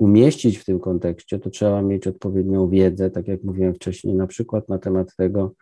umieścić 0.00 0.58
w 0.58 0.64
tym 0.64 0.80
kontekście, 0.80 1.38
to 1.38 1.50
trzeba 1.50 1.82
mieć 1.82 2.06
odpowiednią 2.06 2.68
wiedzę, 2.68 3.10
tak 3.10 3.28
jak 3.28 3.44
mówiłem 3.44 3.74
wcześniej, 3.74 4.14
na 4.14 4.26
przykład 4.26 4.68
na 4.68 4.78
temat 4.78 5.16
tego, 5.16 5.52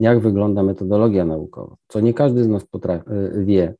jak 0.00 0.20
wygląda 0.20 0.62
metodologia 0.62 1.24
naukowa, 1.24 1.76
co 1.88 2.00
nie 2.00 2.14
każdy 2.14 2.44
z 2.44 2.48
nas 2.48 2.64
wie, 3.36 3.74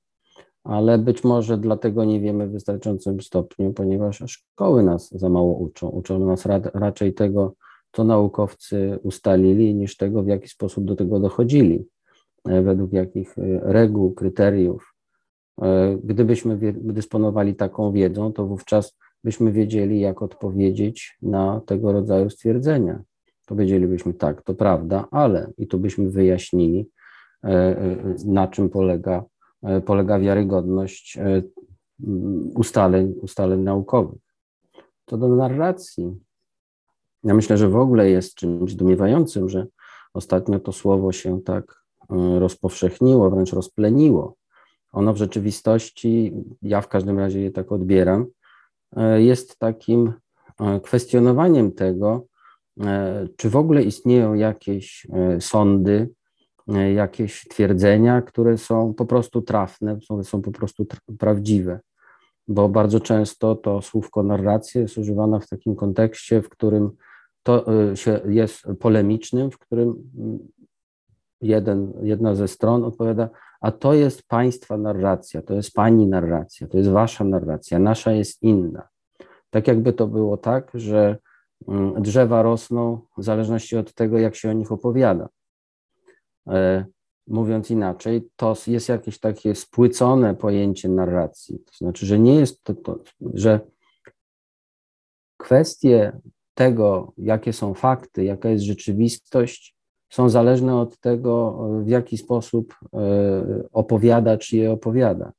ale 0.65 0.99
być 0.99 1.25
może 1.25 1.59
dlatego 1.59 2.05
nie 2.05 2.21
wiemy 2.21 2.49
w 2.49 2.53
wystarczającym 2.53 3.21
stopniu, 3.21 3.73
ponieważ 3.73 4.23
szkoły 4.27 4.83
nas 4.83 5.11
za 5.11 5.29
mało 5.29 5.55
uczą. 5.55 5.89
Uczą 5.89 6.27
nas 6.27 6.47
ra 6.47 6.61
raczej 6.75 7.15
tego, 7.15 7.55
co 7.93 8.05
naukowcy 8.05 8.99
ustalili, 9.03 9.75
niż 9.75 9.97
tego, 9.97 10.23
w 10.23 10.27
jaki 10.27 10.49
sposób 10.49 10.85
do 10.85 10.97
tego 10.97 11.21
dochodzili, 11.21 11.87
e, 12.49 12.63
według 12.63 12.93
jakich 12.93 13.39
e, 13.39 13.43
reguł, 13.63 14.13
kryteriów. 14.13 14.95
E, 15.63 15.99
gdybyśmy 16.05 16.59
dysponowali 16.73 17.55
taką 17.55 17.93
wiedzą, 17.93 18.33
to 18.33 18.47
wówczas 18.47 18.99
byśmy 19.25 19.53
wiedzieli, 19.53 20.01
jak 20.01 20.23
odpowiedzieć 20.23 21.19
na 21.23 21.61
tego 21.67 21.93
rodzaju 21.93 22.31
stwierdzenia. 22.31 23.03
Powiedzielibyśmy 23.47 24.15
tak, 24.15 24.43
to 24.43 24.55
prawda, 24.55 25.09
ale 25.11 25.53
i 25.59 25.67
tu 25.67 25.79
byśmy 25.79 26.11
wyjaśnili, 26.11 26.89
na 28.25 28.49
czym 28.49 28.71
polega 28.71 29.25
E, 29.63 29.81
polega 29.81 30.19
wiarygodność 30.19 31.19
e, 31.19 31.43
ustaleń, 32.55 33.15
ustaleń 33.23 33.61
naukowych. 33.61 34.21
Co 35.07 35.17
do 35.17 35.29
narracji, 35.29 36.17
ja 37.25 37.35
myślę, 37.35 37.57
że 37.57 37.69
w 37.69 37.77
ogóle 37.77 38.11
jest 38.11 38.35
czymś 38.35 38.73
zdumiewającym, 38.73 39.49
że 39.49 39.67
ostatnio 40.15 40.61
to 40.61 40.73
słowo 40.73 41.13
się 41.13 41.41
tak 41.43 41.85
e, 42.11 42.39
rozpowszechniło, 42.39 43.31
wręcz 43.31 43.53
rozpleniło. 43.53 44.35
Ono 44.93 45.15
w 45.15 45.17
rzeczywistości, 45.17 46.33
ja 46.63 46.81
w 46.81 46.89
każdym 46.89 47.19
razie 47.19 47.41
je 47.41 47.51
tak 47.51 47.73
odbieram, 47.73 48.27
jest 49.17 49.59
takim 49.59 50.13
kwestionowaniem 50.83 51.73
tego, 51.73 52.27
czy 53.37 53.51
w 53.51 53.57
ogóle 53.57 53.83
istnieją 53.83 54.35
jakieś 54.35 55.07
sądy, 55.41 56.09
E, 56.69 56.93
jakieś 56.93 57.49
twierdzenia, 57.49 58.23
które 58.23 58.59
są 58.59 58.95
po 58.95 59.07
prostu 59.07 59.43
trafne, 59.43 59.99
są, 60.01 60.25
są 60.25 60.43
po 60.43 60.53
prostu 60.53 60.87
prawdziwe. 61.19 61.81
Bo 62.49 62.69
bardzo 62.69 63.01
często 63.01 63.55
to 63.55 63.83
słówko 63.83 64.23
narracja 64.23 64.81
jest 64.81 64.99
używane 64.99 65.41
w 65.41 65.49
takim 65.49 65.77
kontekście, 65.77 66.43
w 66.43 66.49
którym 66.49 66.91
to 67.43 67.67
e, 67.91 67.97
się 67.97 68.21
jest 68.29 68.63
polemicznym, 68.81 69.51
w 69.51 69.59
którym 69.59 70.11
mm, 70.19 70.39
jeden, 71.41 71.93
jedna 72.03 72.35
ze 72.35 72.49
stron 72.49 72.85
odpowiada, 72.85 73.29
a 73.63 73.73
to 73.73 73.95
jest 73.95 74.23
państwa 74.23 74.77
narracja, 74.77 75.43
to 75.43 75.55
jest 75.55 75.73
pani 75.73 76.07
narracja, 76.07 76.67
to 76.67 76.79
jest 76.79 76.91
wasza 76.91 77.25
narracja, 77.25 77.79
nasza 77.79 78.13
jest 78.13 78.43
inna. 78.43 78.89
Tak 79.51 79.69
jakby 79.69 79.93
to 79.93 80.07
było 80.07 80.37
tak, 80.37 80.71
że 80.75 81.19
mm, 81.69 82.03
drzewa 82.03 82.43
rosną 82.43 83.01
w 83.19 83.25
zależności 83.25 83.77
od 83.77 83.95
tego, 83.95 84.19
jak 84.19 84.35
się 84.35 84.51
o 84.51 84.53
nich 84.53 84.73
opowiada. 84.73 85.29
E, 86.49 86.85
mówiąc 87.27 87.71
inaczej, 87.71 88.29
to 88.37 88.55
jest 88.67 88.89
jakieś 88.89 89.19
takie 89.19 89.55
spłycone 89.55 90.35
pojęcie 90.35 90.89
narracji. 90.89 91.59
To 91.59 91.73
znaczy, 91.77 92.07
że 92.07 92.19
nie 92.19 92.35
jest 92.35 92.63
to, 92.63 92.75
to 92.75 92.99
że 93.35 93.61
kwestie 95.37 96.21
tego, 96.55 97.13
jakie 97.19 97.53
są 97.53 97.75
fakty, 97.75 98.25
jaka 98.25 98.49
jest 98.49 98.65
rzeczywistość, 98.65 99.77
są 100.13 100.29
zależne 100.29 100.77
od 100.77 100.99
tego, 100.99 101.59
w 101.83 101.89
jaki 101.89 102.19
sposób 102.19 102.75
e, 102.95 103.69
opowiada, 103.73 104.39
czy 104.39 104.57
je 104.57 104.73
opowiada. 104.73 105.33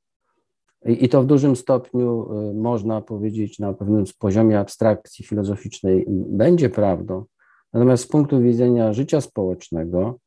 I 0.86 1.10
to 1.10 1.22
w 1.22 1.26
dużym 1.26 1.56
stopniu 1.56 2.28
e, 2.32 2.54
można 2.54 3.02
powiedzieć 3.02 3.60
na 3.60 3.74
pewnym 3.74 4.04
poziomie 4.20 4.60
abstrakcji 4.60 5.26
filozoficznej 5.26 6.06
będzie 6.10 6.70
prawdą. 6.70 7.26
Natomiast 7.74 8.04
z 8.04 8.08
punktu 8.08 8.42
widzenia 8.42 8.94
życia 8.94 9.22
społecznego, 9.22 10.20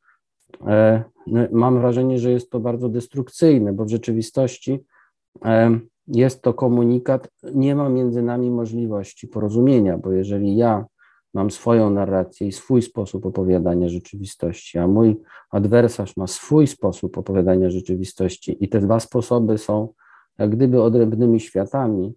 E, 0.67 1.03
no, 1.27 1.41
mam 1.51 1.79
wrażenie, 1.79 2.19
że 2.19 2.31
jest 2.31 2.49
to 2.51 2.59
bardzo 2.59 2.89
destrukcyjne, 2.89 3.73
bo 3.73 3.85
w 3.85 3.89
rzeczywistości 3.89 4.79
jest 6.07 6.41
to 6.41 6.53
komunikat, 6.53 7.29
nie 7.53 7.75
ma 7.75 7.89
między 7.89 8.21
nami 8.21 8.51
możliwości 8.51 9.27
porozumienia, 9.27 9.97
bo 9.97 10.11
jeżeli 10.11 10.57
ja 10.57 10.85
mam 11.37 11.51
swoją 11.51 11.89
narrację 11.89 12.47
i 12.47 12.51
swój 12.51 12.81
sposób 12.81 13.25
opowiadania 13.25 13.89
rzeczywistości, 13.89 14.77
a 14.77 14.87
mój 14.87 15.21
adwersarz 15.51 16.17
ma 16.17 16.27
swój 16.27 16.67
sposób 16.67 17.17
opowiadania 17.17 17.69
rzeczywistości 17.69 18.57
i 18.63 18.69
te 18.69 18.79
dwa 18.79 18.99
sposoby 18.99 19.57
są 19.57 19.93
jak 20.37 20.49
gdyby 20.49 20.81
odrębnymi 20.81 21.39
światami, 21.39 22.15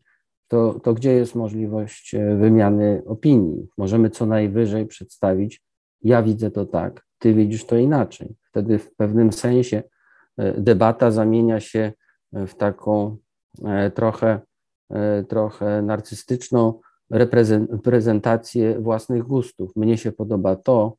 to, 0.49 0.81
to 0.83 0.95
gdzie 0.95 1.13
jest 1.13 1.35
możliwość 1.35 2.15
e, 2.15 2.37
wymiany 2.37 3.03
opinii? 3.07 3.69
Możemy 3.79 4.11
co 4.11 4.27
najwyżej 4.27 4.87
przedstawić, 4.87 5.63
ja 6.03 6.23
widzę 6.23 6.51
to 6.51 6.67
tak, 6.67 7.07
ty 7.19 7.35
widzisz 7.35 7.67
to 7.67 7.77
inaczej. 7.77 8.37
Wtedy 8.43 8.79
w 8.79 8.95
pewnym 8.95 9.33
sensie 9.33 9.83
e, 10.37 10.61
debata 10.61 11.11
zamienia 11.11 11.61
się 11.61 11.93
w 12.33 12.55
taką 12.55 13.17
e, 13.65 13.91
trochę, 13.91 14.41
trochę 15.29 15.83
narcystyczną 15.83 16.81
reprezentację 17.11 18.81
własnych 18.81 19.23
gustów. 19.23 19.77
Mnie 19.77 19.99
się 19.99 20.13
podoba 20.13 20.57
to, 20.57 20.97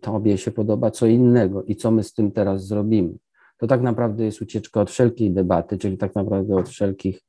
tobie 0.00 0.38
się 0.38 0.50
podoba 0.50 0.90
co 0.90 1.06
innego 1.06 1.62
i 1.62 1.76
co 1.76 1.90
my 1.90 2.02
z 2.02 2.14
tym 2.14 2.32
teraz 2.32 2.66
zrobimy. 2.66 3.14
To 3.56 3.66
tak 3.66 3.82
naprawdę 3.82 4.24
jest 4.24 4.42
ucieczka 4.42 4.80
od 4.80 4.90
wszelkiej 4.90 5.30
debaty, 5.30 5.78
czyli 5.78 5.98
tak 5.98 6.14
naprawdę 6.14 6.56
od 6.56 6.68
wszelkich 6.68 7.20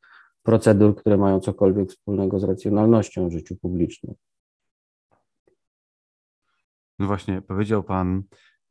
procedur, 0.44 0.96
które 0.96 1.18
mają 1.18 1.40
cokolwiek 1.40 1.90
wspólnego 1.90 2.40
z 2.40 2.44
racjonalnością 2.44 3.30
w 3.30 3.32
życiu 3.32 3.56
publicznym. 3.56 4.16
No 7.00 7.08
właśnie, 7.08 7.42
powiedział 7.42 7.84
Pan, 7.84 8.24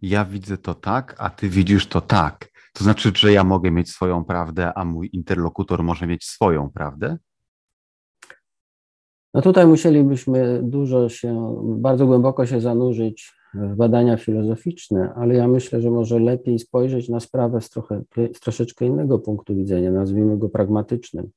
ja 0.02 0.24
widzę 0.24 0.58
to 0.58 0.74
tak, 0.74 1.16
a 1.18 1.30
Ty 1.30 1.48
widzisz 1.48 1.86
to 1.86 2.00
tak. 2.00 2.52
To 2.72 2.84
znaczy, 2.84 3.12
że 3.14 3.32
ja 3.32 3.44
mogę 3.44 3.70
mieć 3.70 3.90
swoją 3.90 4.24
prawdę, 4.24 4.74
a 4.74 4.84
mój 4.84 5.10
interlokutor 5.12 5.82
może 5.82 6.06
mieć 6.06 6.24
swoją 6.24 6.70
prawdę? 6.70 7.18
No 9.34 9.42
tutaj 9.42 9.66
musielibyśmy 9.66 10.60
dużo 10.62 11.08
się, 11.08 11.56
bardzo 11.64 12.06
głęboko 12.06 12.46
się 12.46 12.60
zanurzyć 12.60 13.32
w 13.54 13.76
badania 13.76 14.16
filozoficzne, 14.16 15.12
ale 15.16 15.34
ja 15.34 15.48
myślę, 15.48 15.80
że 15.80 15.90
może 15.90 16.18
lepiej 16.18 16.58
spojrzeć 16.58 17.08
na 17.08 17.20
sprawę 17.20 17.60
z, 17.60 17.70
trochę, 17.70 18.02
z 18.34 18.40
troszeczkę 18.40 18.86
innego 18.86 19.18
punktu 19.18 19.54
widzenia, 19.54 19.90
nazwijmy 19.90 20.38
go 20.38 20.48
pragmatycznym. 20.48 21.30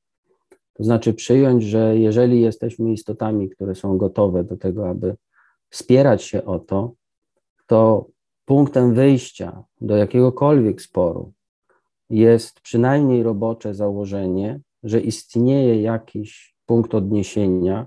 To 0.72 0.84
znaczy 0.84 1.14
przyjąć, 1.14 1.64
że 1.64 1.98
jeżeli 1.98 2.40
jesteśmy 2.40 2.92
istotami, 2.92 3.50
które 3.50 3.74
są 3.74 3.98
gotowe 3.98 4.44
do 4.44 4.56
tego, 4.56 4.88
aby 4.88 5.16
spierać 5.70 6.22
się 6.22 6.44
o 6.44 6.58
to, 6.58 6.92
to 7.66 8.06
punktem 8.44 8.94
wyjścia 8.94 9.64
do 9.80 9.96
jakiegokolwiek 9.96 10.82
sporu 10.82 11.32
jest 12.10 12.60
przynajmniej 12.60 13.22
robocze 13.22 13.74
założenie, 13.74 14.60
że 14.82 15.00
istnieje 15.00 15.82
jakiś 15.82 16.55
punkt 16.66 16.94
odniesienia, 16.94 17.86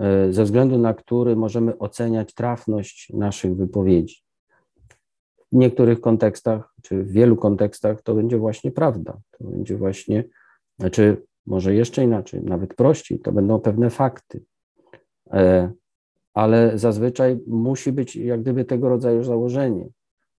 e, 0.00 0.32
ze 0.32 0.44
względu 0.44 0.78
na 0.78 0.94
który 0.94 1.36
możemy 1.36 1.78
oceniać 1.78 2.34
trafność 2.34 3.12
naszych 3.14 3.56
wypowiedzi. 3.56 4.16
W 5.52 5.56
niektórych 5.56 6.00
kontekstach, 6.00 6.74
czy 6.82 7.02
w 7.02 7.12
wielu 7.12 7.36
kontekstach 7.36 8.02
to 8.02 8.14
będzie 8.14 8.38
właśnie 8.38 8.70
prawda. 8.70 9.20
To 9.30 9.44
będzie 9.44 9.76
właśnie, 9.76 10.24
znaczy 10.78 11.22
może 11.46 11.74
jeszcze 11.74 12.04
inaczej, 12.04 12.42
nawet 12.42 12.74
prościej, 12.74 13.18
to 13.18 13.32
będą 13.32 13.60
pewne 13.60 13.90
fakty. 13.90 14.44
E, 15.30 15.72
ale 16.34 16.78
zazwyczaj 16.78 17.40
musi 17.46 17.92
być 17.92 18.16
jak 18.16 18.42
gdyby 18.42 18.64
tego 18.64 18.88
rodzaju 18.88 19.24
założenie, 19.24 19.88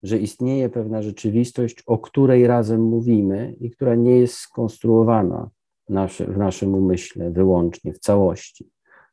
że 0.03 0.17
istnieje 0.17 0.69
pewna 0.69 1.01
rzeczywistość, 1.01 1.83
o 1.85 1.97
której 1.97 2.47
razem 2.47 2.81
mówimy 2.81 3.55
i 3.59 3.71
która 3.71 3.95
nie 3.95 4.19
jest 4.19 4.33
skonstruowana 4.33 5.49
w 6.27 6.37
naszym 6.37 6.75
umyśle 6.75 7.31
wyłącznie, 7.31 7.93
w 7.93 7.99
całości. 7.99 8.69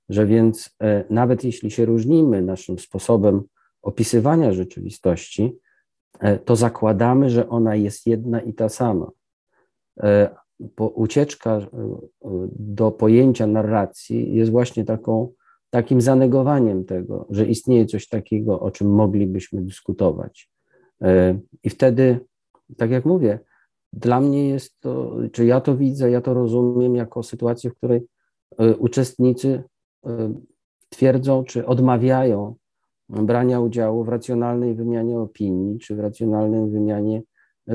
Że 0.08 0.26
więc 0.26 0.76
e, 0.82 1.04
nawet 1.10 1.44
jeśli 1.44 1.70
się 1.70 1.84
różnimy 1.84 2.42
naszym 2.42 2.78
sposobem 2.78 3.42
opisywania 3.82 4.52
rzeczywistości, 4.52 5.56
e, 6.20 6.38
to 6.38 6.56
zakładamy, 6.56 7.30
że 7.30 7.48
ona 7.48 7.76
jest 7.76 8.06
jedna 8.06 8.40
i 8.40 8.54
ta 8.54 8.68
sama. 8.68 9.10
Bo 10.76 10.88
ucieczka 10.88 11.60
do 12.52 12.90
pojęcia 12.90 13.46
narracji 13.46 14.34
jest 14.34 14.50
właśnie 14.50 14.84
taką 14.84 15.32
takim 15.70 16.00
zanegowaniem 16.00 16.84
tego, 16.84 17.26
że 17.30 17.46
istnieje 17.46 17.86
coś 17.86 18.08
takiego, 18.08 18.60
o 18.60 18.70
czym 18.70 18.90
moglibyśmy 18.90 19.62
dyskutować. 19.62 20.50
E, 21.02 21.38
I 21.62 21.70
wtedy, 21.70 22.20
tak 22.76 22.90
jak 22.90 23.04
mówię, 23.04 23.38
dla 23.92 24.20
mnie 24.20 24.48
jest 24.48 24.80
to, 24.80 25.16
czy 25.32 25.46
ja 25.46 25.60
to 25.60 25.76
widzę, 25.76 26.10
ja 26.10 26.20
to 26.20 26.34
rozumiem 26.34 26.96
jako 26.96 27.22
sytuację, 27.22 27.70
w 27.70 27.74
której 27.74 28.06
e, 28.58 28.76
uczestnicy 28.76 29.62
e, 30.06 30.34
twierdzą, 30.88 31.44
czy 31.44 31.66
odmawiają 31.66 32.54
brania 33.08 33.60
udziału 33.60 34.04
w 34.04 34.08
racjonalnej 34.08 34.74
wymianie 34.74 35.18
opinii, 35.18 35.78
czy 35.78 35.96
w 35.96 36.00
racjonalnej 36.00 36.70
wymianie 36.70 37.22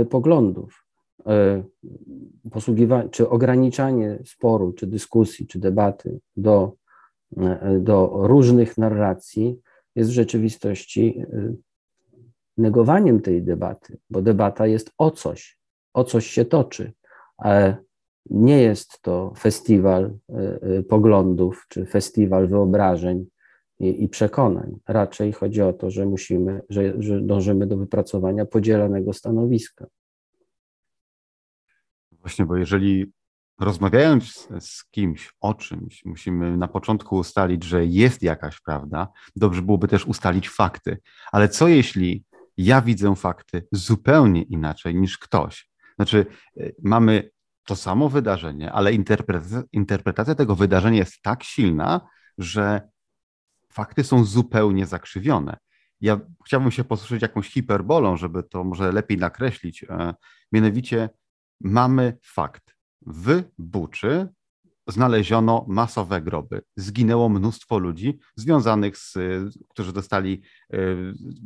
poglądów. 0.10 0.86
Posługiwanie, 2.52 3.10
czy 3.10 3.30
ograniczanie 3.30 4.20
sporu, 4.26 4.74
czy 4.74 4.88
dyskusji, 4.88 5.48
czy 5.48 5.60
debaty 5.60 6.20
do 6.38 6.72
do 7.80 8.28
różnych 8.28 8.78
narracji 8.78 9.60
jest 9.96 10.10
w 10.10 10.14
rzeczywistości 10.14 11.24
negowaniem 12.58 13.22
tej 13.22 13.44
debaty, 13.44 13.98
bo 14.10 14.22
debata 14.22 14.68
jest 14.68 14.92
o 14.98 15.12
coś, 15.12 15.58
o 15.96 16.04
coś 16.04 16.28
się 16.28 16.46
toczy. 16.46 16.94
Nie 18.30 18.62
jest 18.62 19.02
to 19.02 19.34
festiwal 19.38 20.06
y, 20.06 20.34
y, 20.80 20.84
poglądów 20.84 21.66
czy 21.70 21.86
festiwal 21.86 22.48
wyobrażeń 22.48 23.26
i, 23.80 24.04
i 24.04 24.10
przekonań. 24.10 24.78
Raczej 24.88 25.34
chodzi 25.34 25.62
o 25.62 25.74
to, 25.74 25.92
że 25.92 26.06
musimy, 26.06 26.62
że, 26.70 27.02
że 27.02 27.22
dążymy 27.22 27.68
do 27.68 27.78
wypracowania 27.78 28.46
podzielonego 28.46 29.14
stanowiska. 29.14 29.86
Właśnie, 32.12 32.46
bo 32.46 32.58
jeżeli 32.58 33.12
rozmawiając 33.60 34.48
z 34.60 34.86
kimś 34.86 35.34
o 35.42 35.54
czymś, 35.54 36.06
musimy 36.06 36.58
na 36.58 36.68
początku 36.68 37.16
ustalić, 37.16 37.64
że 37.64 37.86
jest 37.86 38.24
jakaś 38.24 38.62
prawda. 38.62 39.08
Dobrze 39.36 39.62
byłoby 39.62 39.88
też 39.88 40.06
ustalić 40.06 40.50
fakty. 40.50 40.98
Ale 41.32 41.50
co 41.50 41.68
jeśli 41.68 42.24
ja 42.58 42.82
widzę 42.82 43.16
fakty 43.16 43.68
zupełnie 43.72 44.42
inaczej 44.42 44.96
niż 44.96 45.18
ktoś? 45.18 45.75
Znaczy, 45.96 46.26
y, 46.58 46.76
mamy 46.84 47.30
to 47.66 47.76
samo 47.76 48.10
wydarzenie, 48.10 48.72
ale 48.72 48.94
interpretacja, 48.94 49.64
interpretacja 49.72 50.36
tego 50.36 50.56
wydarzenia 50.56 50.98
jest 50.98 51.22
tak 51.22 51.44
silna, 51.44 52.02
że 52.38 52.90
fakty 53.72 54.04
są 54.04 54.26
zupełnie 54.26 54.86
zakrzywione. 54.86 55.58
Ja 56.02 56.20
chciałbym 56.46 56.72
się 56.72 56.84
posłużyć 56.84 57.22
jakąś 57.22 57.50
hiperbolą, 57.50 58.18
żeby 58.18 58.44
to 58.44 58.64
może 58.64 58.92
lepiej 58.92 59.18
nakreślić. 59.18 59.84
E, 59.84 60.14
mianowicie 60.52 61.10
mamy 61.62 62.18
fakt 62.24 62.76
w 63.08 63.44
Buczy 63.58 64.28
znaleziono 64.88 65.66
masowe 65.68 66.22
groby. 66.22 66.62
Zginęło 66.76 67.30
mnóstwo 67.30 67.78
ludzi 67.78 68.20
związanych 68.36 68.98
z, 68.98 69.14
którzy 69.70 69.94
dostali 69.94 70.42
e, 70.74 70.78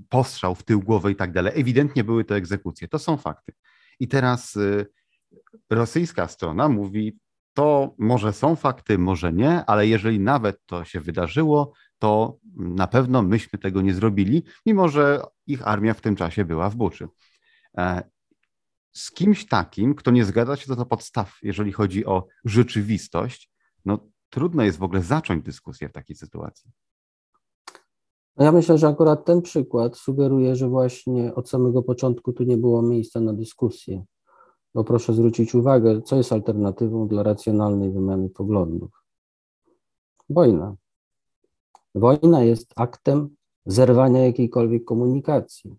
postrzał 0.09 0.55
w 0.55 0.63
tył 0.63 0.81
głowy 0.81 1.11
i 1.11 1.15
tak 1.15 1.31
dalej. 1.31 1.53
Ewidentnie 1.55 2.03
były 2.03 2.25
to 2.25 2.35
egzekucje. 2.35 2.87
To 2.87 2.99
są 2.99 3.17
fakty. 3.17 3.53
I 3.99 4.07
teraz 4.07 4.57
e, 4.57 4.85
rosyjska 5.69 6.27
strona 6.27 6.69
mówi, 6.69 7.19
to 7.53 7.95
może 7.97 8.33
są 8.33 8.55
fakty, 8.55 8.97
może 8.97 9.33
nie, 9.33 9.65
ale 9.65 9.87
jeżeli 9.87 10.19
nawet 10.19 10.65
to 10.65 10.85
się 10.85 10.99
wydarzyło, 10.99 11.73
to 11.97 12.37
na 12.55 12.87
pewno 12.87 13.21
myśmy 13.21 13.59
tego 13.59 13.81
nie 13.81 13.93
zrobili, 13.93 14.43
mimo 14.65 14.89
że 14.89 15.21
ich 15.47 15.67
armia 15.67 15.93
w 15.93 16.01
tym 16.01 16.15
czasie 16.15 16.45
była 16.45 16.69
w 16.69 16.75
Buczy. 16.75 17.07
E, 17.77 18.09
z 18.93 19.11
kimś 19.11 19.45
takim, 19.45 19.95
kto 19.95 20.11
nie 20.11 20.25
zgadza 20.25 20.55
się 20.55 20.65
co 20.65 20.75
do 20.75 20.85
podstaw, 20.85 21.37
jeżeli 21.43 21.71
chodzi 21.71 22.05
o 22.05 22.27
rzeczywistość, 22.45 23.49
no 23.85 24.09
trudno 24.29 24.63
jest 24.63 24.77
w 24.77 24.83
ogóle 24.83 25.01
zacząć 25.01 25.45
dyskusję 25.45 25.89
w 25.89 25.93
takiej 25.93 26.15
sytuacji. 26.15 26.71
No 28.39 28.45
ja 28.45 28.51
myślę, 28.51 28.77
że 28.77 28.87
akurat 28.87 29.25
ten 29.25 29.41
przykład 29.41 29.97
sugeruje, 29.97 30.55
że 30.55 30.69
właśnie 30.69 31.35
od 31.35 31.49
samego 31.49 31.83
początku 31.83 32.33
tu 32.33 32.43
nie 32.43 32.57
było 32.57 32.81
miejsca 32.81 33.19
na 33.19 33.33
dyskusję. 33.33 34.03
Bo 34.73 34.83
proszę 34.83 35.13
zwrócić 35.13 35.55
uwagę, 35.55 36.01
co 36.01 36.15
jest 36.15 36.33
alternatywą 36.33 37.07
dla 37.07 37.23
racjonalnej 37.23 37.91
wymiany 37.91 38.29
poglądów. 38.29 39.03
Wojna. 40.29 40.75
Wojna 41.95 42.43
jest 42.43 42.73
aktem 42.75 43.29
zerwania 43.65 44.25
jakiejkolwiek 44.25 44.85
komunikacji. 44.85 45.75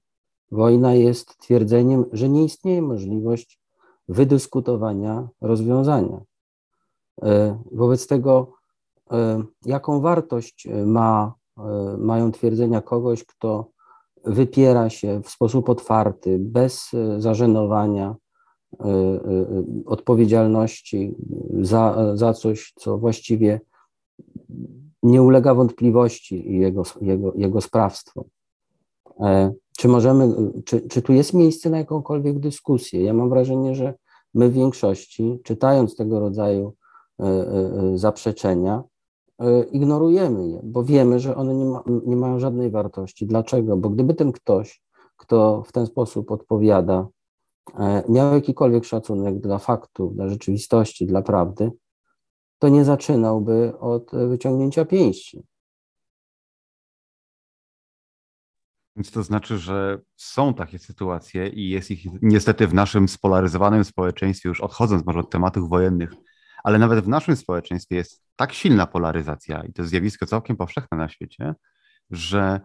Wojna 0.50 0.94
jest 0.94 1.38
twierdzeniem, 1.38 2.04
że 2.12 2.28
nie 2.28 2.44
istnieje 2.44 2.82
możliwość 2.82 3.60
wydyskutowania 4.08 5.28
rozwiązania. 5.40 6.20
E, 7.22 7.62
wobec 7.72 8.06
tego, 8.06 8.52
e, 9.10 9.42
jaką 9.64 10.00
wartość 10.00 10.68
ma, 10.86 11.34
e, 11.34 11.39
mają 11.98 12.32
twierdzenia 12.32 12.80
kogoś, 12.80 13.24
kto 13.24 13.70
wypiera 14.24 14.90
się 14.90 15.22
w 15.22 15.30
sposób 15.30 15.68
otwarty, 15.68 16.38
bez 16.40 16.90
zażenowania, 17.18 18.16
odpowiedzialności 19.86 21.14
za, 21.60 22.16
za 22.16 22.32
coś, 22.32 22.72
co 22.76 22.98
właściwie 22.98 23.60
nie 25.02 25.22
ulega 25.22 25.54
wątpliwości 25.54 26.58
jego, 26.58 26.82
jego, 27.00 27.32
jego 27.34 27.60
sprawstwo. 27.60 28.24
Czy 29.78 29.88
możemy, 29.88 30.34
czy, 30.64 30.80
czy 30.80 31.02
tu 31.02 31.12
jest 31.12 31.34
miejsce 31.34 31.70
na 31.70 31.78
jakąkolwiek 31.78 32.38
dyskusję? 32.38 33.02
Ja 33.02 33.12
mam 33.14 33.30
wrażenie, 33.30 33.74
że 33.74 33.94
my 34.34 34.48
w 34.48 34.52
większości, 34.52 35.38
czytając 35.44 35.96
tego 35.96 36.20
rodzaju 36.20 36.74
e, 37.20 37.24
e, 37.24 37.98
zaprzeczenia, 37.98 38.74
e, 38.74 38.82
ignorujemy 39.72 40.48
je, 40.48 40.60
bo 40.64 40.84
wiemy, 40.84 41.20
że 41.20 41.36
one 41.36 41.54
nie, 41.54 41.64
ma, 41.64 41.82
nie 42.06 42.16
mają 42.16 42.38
żadnej 42.38 42.70
wartości. 42.70 43.26
Dlaczego? 43.26 43.76
Bo 43.76 43.90
gdyby 43.90 44.14
ten 44.14 44.32
ktoś, 44.32 44.82
kto 45.16 45.62
w 45.66 45.72
ten 45.72 45.86
sposób 45.86 46.30
odpowiada, 46.30 47.08
miał 48.08 48.34
jakikolwiek 48.34 48.84
szacunek 48.84 49.40
dla 49.40 49.58
faktów, 49.58 50.14
dla 50.14 50.28
rzeczywistości, 50.28 51.06
dla 51.06 51.22
prawdy, 51.22 51.70
to 52.58 52.68
nie 52.68 52.84
zaczynałby 52.84 53.72
od 53.78 54.10
wyciągnięcia 54.28 54.84
pięści. 54.84 55.42
Więc 58.96 59.10
to 59.10 59.22
znaczy, 59.22 59.58
że 59.58 60.00
są 60.16 60.54
takie 60.54 60.78
sytuacje 60.78 61.48
i 61.48 61.70
jest 61.70 61.90
ich 61.90 62.06
niestety 62.22 62.66
w 62.66 62.74
naszym 62.74 63.08
spolaryzowanym 63.08 63.84
społeczeństwie, 63.84 64.48
już 64.48 64.60
odchodząc 64.60 65.06
może 65.06 65.20
od 65.20 65.30
tematów 65.30 65.68
wojennych, 65.68 66.10
ale 66.64 66.78
nawet 66.78 67.04
w 67.04 67.08
naszym 67.08 67.36
społeczeństwie 67.36 67.96
jest 67.96 68.22
tak 68.36 68.52
silna 68.52 68.86
polaryzacja 68.86 69.64
i 69.64 69.72
to 69.72 69.84
zjawisko 69.84 70.26
całkiem 70.26 70.56
powszechne 70.56 70.98
na 70.98 71.08
świecie, 71.08 71.54
że 72.10 72.60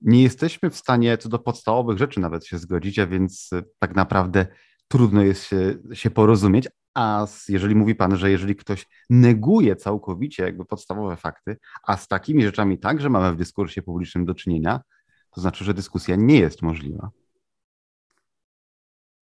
nie 0.00 0.22
jesteśmy 0.22 0.70
w 0.70 0.76
stanie 0.76 1.18
co 1.18 1.28
do 1.28 1.38
podstawowych 1.38 1.98
rzeczy 1.98 2.20
nawet 2.20 2.46
się 2.46 2.58
zgodzić, 2.58 2.98
a 2.98 3.06
więc 3.06 3.50
tak 3.78 3.94
naprawdę 3.94 4.46
trudno 4.88 5.22
jest 5.22 5.44
się, 5.44 5.74
się 5.92 6.10
porozumieć. 6.10 6.68
A 6.94 7.26
jeżeli 7.48 7.74
mówi 7.74 7.94
Pan, 7.94 8.16
że 8.16 8.30
jeżeli 8.30 8.56
ktoś 8.56 8.86
neguje 9.10 9.76
całkowicie 9.76 10.42
jakby 10.42 10.64
podstawowe 10.64 11.16
fakty, 11.16 11.56
a 11.82 11.96
z 11.96 12.08
takimi 12.08 12.42
rzeczami 12.42 12.78
także 12.78 13.10
mamy 13.10 13.32
w 13.32 13.36
dyskursie 13.36 13.82
publicznym 13.82 14.24
do 14.24 14.34
czynienia, 14.34 14.80
to 15.34 15.40
znaczy, 15.40 15.64
że 15.64 15.74
dyskusja 15.74 16.16
nie 16.16 16.38
jest 16.38 16.62
możliwa. 16.62 17.10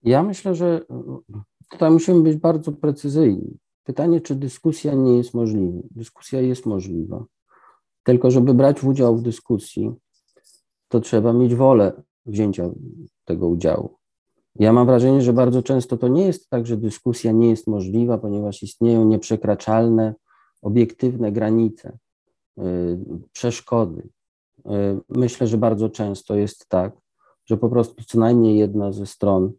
Ja 0.03 0.23
myślę, 0.23 0.55
że 0.55 0.81
tutaj 1.71 1.91
musimy 1.91 2.23
być 2.23 2.37
bardzo 2.37 2.73
precyzyjni. 2.73 3.59
Pytanie, 3.87 4.21
czy 4.21 4.35
dyskusja 4.35 4.95
nie 4.95 5.17
jest 5.17 5.35
możliwa? 5.35 5.79
Dyskusja 5.91 6.41
jest 6.41 6.67
możliwa. 6.67 7.25
Tylko, 8.03 8.31
żeby 8.31 8.55
brać 8.55 8.85
udział 8.85 9.17
w 9.17 9.23
dyskusji, 9.23 9.93
to 10.89 11.01
trzeba 11.01 11.33
mieć 11.33 11.55
wolę 11.55 12.03
wzięcia 12.27 12.71
tego 13.25 13.49
udziału. 13.49 13.97
Ja 14.55 14.73
mam 14.73 14.87
wrażenie, 14.87 15.23
że 15.23 15.33
bardzo 15.33 15.63
często 15.63 15.97
to 15.97 16.09
nie 16.09 16.27
jest 16.27 16.51
tak, 16.51 16.67
że 16.67 16.77
dyskusja 16.77 17.33
nie 17.33 17.51
jest 17.51 17.67
możliwa, 17.67 18.19
ponieważ 18.19 18.63
istnieją 18.63 19.05
nieprzekraczalne, 19.05 20.15
obiektywne 20.63 21.33
granice, 21.33 21.99
y, 22.59 22.63
przeszkody. 23.33 24.09
Y, 24.59 24.63
myślę, 25.09 25.47
że 25.47 25.59
bardzo 25.59 25.89
często 25.89 26.35
jest 26.35 26.69
tak, 26.69 26.93
że 27.45 27.57
po 27.57 27.69
prostu 27.69 28.05
co 28.05 28.19
najmniej 28.19 28.59
jedna 28.59 28.93
ze 28.93 29.07
stron 29.07 29.53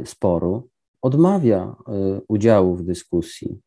y, 0.00 0.06
sporu 0.06 0.68
odmawia 1.04 1.76
udziału 2.28 2.74
w 2.74 2.82
dyskusji. 2.82 3.60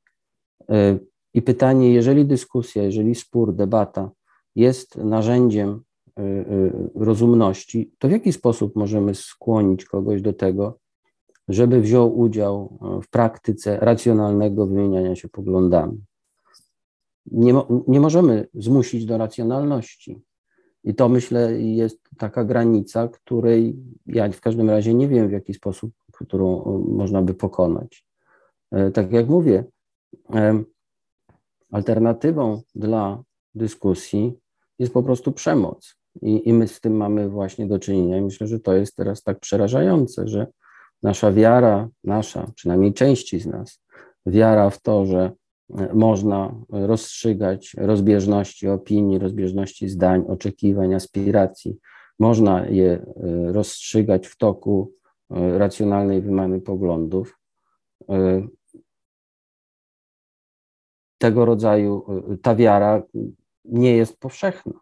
I 1.34 1.41
pytanie, 1.41 1.93
jeżeli 1.93 2.26
dyskusja, 2.26 2.84
jeżeli 2.84 3.15
spór, 3.15 3.56
debata 3.56 4.12
jest 4.56 4.95
narzędziem 4.95 5.82
Y, 6.19 6.21
y, 6.21 6.71
rozumności, 6.95 7.91
to 8.00 8.08
w 8.08 8.12
jaki 8.12 8.34
sposób 8.34 8.76
możemy 8.76 9.15
skłonić 9.15 9.86
kogoś 9.86 10.21
do 10.21 10.34
tego, 10.34 10.80
żeby 11.47 11.82
wziął 11.82 12.19
udział 12.19 12.80
y, 13.00 13.02
w 13.02 13.10
praktyce 13.10 13.80
racjonalnego 13.80 14.67
wymieniania 14.67 15.15
się 15.15 15.30
poglądami? 15.30 16.04
Nie, 17.26 17.54
nie 17.88 18.00
możemy 18.00 18.47
zmusić 18.54 19.06
do 19.06 19.17
racjonalności. 19.17 20.21
I 20.84 20.95
to 20.95 21.10
myślę 21.10 21.62
jest 21.62 22.00
taka 22.17 22.45
granica, 22.45 23.08
której 23.08 23.76
ja 24.06 24.32
w 24.32 24.41
każdym 24.41 24.69
razie 24.69 24.93
nie 24.93 25.08
wiem, 25.08 25.30
w 25.30 25.32
jaki 25.32 25.54
sposób, 25.54 25.91
którą 26.19 26.63
można 26.88 27.21
by 27.21 27.34
pokonać. 27.34 28.06
Tak 28.93 29.12
jak 29.12 29.27
mówię, 29.27 29.63
alternatywą 31.71 32.62
dla 32.75 33.23
dyskusji 33.56 34.34
jest 34.80 34.93
po 34.93 35.03
prostu 35.03 35.32
przemoc. 35.32 35.95
I, 36.21 36.49
I 36.49 36.53
my 36.53 36.67
z 36.67 36.82
tym 36.82 36.97
mamy 36.97 37.30
właśnie 37.30 37.67
do 37.67 37.80
czynienia. 37.80 38.17
I 38.17 38.21
myślę, 38.21 38.47
że 38.47 38.60
to 38.60 38.73
jest 38.73 38.95
teraz 38.95 39.23
tak 39.23 39.39
przerażające, 39.39 40.27
że 40.27 40.47
nasza 41.03 41.32
wiara, 41.32 41.89
nasza, 42.03 42.51
przynajmniej 42.56 42.93
części 42.93 43.39
z 43.39 43.45
nas, 43.45 43.84
wiara 44.25 44.69
w 44.69 44.82
to, 44.82 45.06
że 45.06 45.32
e, 45.77 45.93
można 45.93 46.56
rozstrzygać 46.69 47.75
rozbieżności 47.77 48.67
opinii, 48.67 49.19
rozbieżności 49.19 49.89
zdań, 49.89 50.25
oczekiwań, 50.27 50.93
aspiracji, 50.93 51.77
można 52.19 52.67
je 52.67 52.91
e, 52.91 53.03
rozstrzygać 53.51 54.27
w 54.27 54.38
toku 54.38 54.91
e, 54.91 55.07
racjonalnej 55.30 56.22
wymiany 56.22 56.62
poglądów. 56.62 57.40
Tego 61.18 61.46
rodzaju 61.46 62.06
ta 62.42 62.56
wiara 62.56 63.04
nie 63.66 63.98
jest 63.98 64.20
powszechna. 64.20 64.74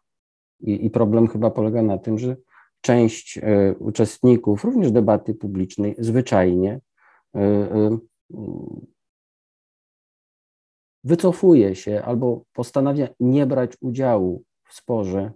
I, 0.59 0.85
I, 0.85 0.89
problem 0.89 1.27
chyba 1.27 1.51
polega 1.51 1.81
na 1.81 1.97
tym, 1.97 2.19
że 2.19 2.35
część 2.81 3.37
e, 3.37 3.75
uczestników, 3.79 4.63
również 4.63 4.91
debaty 4.91 5.33
publicznej, 5.33 5.95
zwyczajnie 5.99 6.81
e, 7.35 7.39
e, 7.39 7.97
wycofuje 11.03 11.75
się 11.75 12.03
albo 12.05 12.43
postanawia 12.53 13.07
nie 13.19 13.45
brać 13.45 13.71
udziału 13.81 14.43
w 14.63 14.73
sporze, 14.73 15.31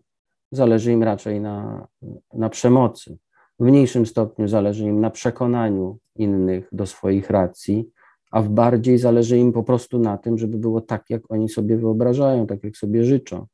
zależy 0.51 0.91
im 0.91 1.03
raczej 1.03 1.41
na, 1.41 1.87
na 2.33 2.49
przemocy. 2.49 3.17
W 3.59 3.63
mniejszym 3.63 4.05
stopniu 4.05 4.47
zależy 4.47 4.85
im 4.85 5.01
na 5.01 5.09
przekonaniu 5.09 5.97
innych 6.15 6.69
do 6.71 6.85
swoich 6.85 7.29
racji, 7.29 7.89
a 8.31 8.41
w 8.41 8.49
bardziej 8.49 8.97
zależy 8.97 9.37
im 9.37 9.53
po 9.53 9.63
prostu 9.63 9.99
na 9.99 10.17
tym, 10.17 10.37
żeby 10.37 10.57
było 10.57 10.81
tak, 10.81 11.09
jak 11.09 11.21
oni 11.29 11.49
sobie 11.49 11.77
wyobrażają, 11.77 12.47
tak 12.47 12.63
jak 12.63 12.77
sobie 12.77 13.03
życzą. 13.03 13.45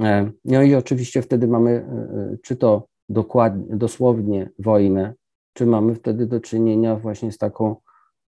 E, 0.00 0.30
no 0.44 0.62
i 0.62 0.74
oczywiście 0.74 1.22
wtedy 1.22 1.48
mamy, 1.48 1.70
e, 1.70 1.74
e, 1.74 2.36
czy 2.42 2.56
to 2.56 2.86
dokładnie, 3.08 3.76
dosłownie 3.76 4.50
wojnę, 4.58 5.14
czy 5.52 5.66
mamy 5.66 5.94
wtedy 5.94 6.26
do 6.26 6.40
czynienia 6.40 6.96
właśnie 6.96 7.32
z 7.32 7.38
taką 7.38 7.76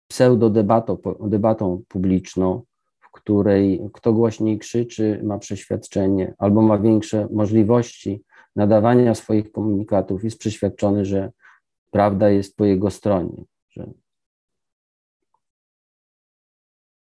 pseudodebatą 0.07 0.97
debatą 1.19 1.81
publiczną, 1.87 2.61
w 2.99 3.11
której 3.11 3.89
kto 3.93 4.13
głośniej 4.13 4.59
krzyczy, 4.59 5.21
ma 5.23 5.39
przeświadczenie 5.39 6.33
albo 6.37 6.61
ma 6.61 6.77
większe 6.77 7.27
możliwości 7.31 8.23
nadawania 8.55 9.15
swoich 9.15 9.51
komunikatów, 9.51 10.23
jest 10.23 10.37
przeświadczony, 10.37 11.05
że 11.05 11.31
prawda 11.91 12.29
jest 12.29 12.57
po 12.57 12.65
jego 12.65 12.91
stronie. 12.91 13.43
Że... 13.69 13.91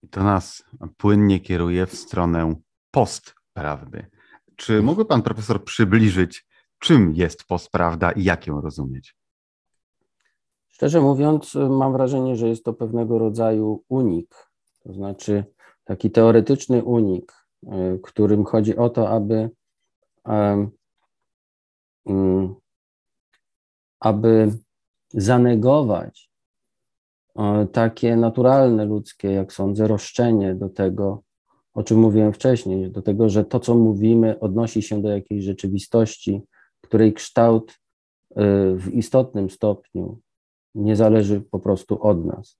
I 0.02 0.08
to 0.08 0.22
nas 0.22 0.64
płynnie 0.96 1.40
kieruje 1.40 1.86
w 1.86 1.94
stronę 1.94 2.54
postprawdy. 2.90 4.06
Czy 4.56 4.82
mógłby 4.82 5.04
pan 5.04 5.22
profesor 5.22 5.64
przybliżyć, 5.64 6.46
czym 6.78 7.14
jest 7.14 7.44
postprawda 7.44 8.12
i 8.12 8.24
jak 8.24 8.46
ją 8.46 8.60
rozumieć? 8.60 9.16
Szczerze 10.68 11.00
mówiąc, 11.00 11.54
mam 11.54 11.92
wrażenie, 11.92 12.36
że 12.36 12.48
jest 12.48 12.64
to 12.64 12.72
pewnego 12.72 13.18
rodzaju 13.18 13.84
unik, 13.88 14.34
to 14.82 14.92
znaczy 14.92 15.44
taki 15.84 16.10
teoretyczny 16.10 16.84
unik, 16.84 17.32
y, 17.62 18.00
którym 18.02 18.44
chodzi 18.44 18.76
o 18.76 18.90
to, 18.90 19.10
aby, 19.10 19.50
aby 24.00 24.52
zanegować 25.12 26.30
takie 27.72 28.16
naturalne 28.16 28.84
ludzkie, 28.84 29.32
jak 29.32 29.52
sądzę, 29.52 29.88
roszczenie 29.88 30.54
do 30.54 30.68
tego, 30.68 31.22
o 31.74 31.82
czym 31.82 31.98
mówiłem 31.98 32.32
wcześniej, 32.32 32.90
do 32.90 33.02
tego, 33.02 33.28
że 33.28 33.44
to, 33.44 33.60
co 33.60 33.74
mówimy, 33.74 34.40
odnosi 34.40 34.82
się 34.82 35.02
do 35.02 35.08
jakiejś 35.08 35.44
rzeczywistości, 35.44 36.42
której 36.80 37.12
kształt 37.12 37.70
y, 37.70 37.74
w 38.76 38.88
istotnym 38.92 39.50
stopniu 39.50 40.18
nie 40.74 40.96
zależy 40.96 41.40
po 41.40 41.58
prostu 41.58 42.02
od 42.02 42.24
nas. 42.24 42.58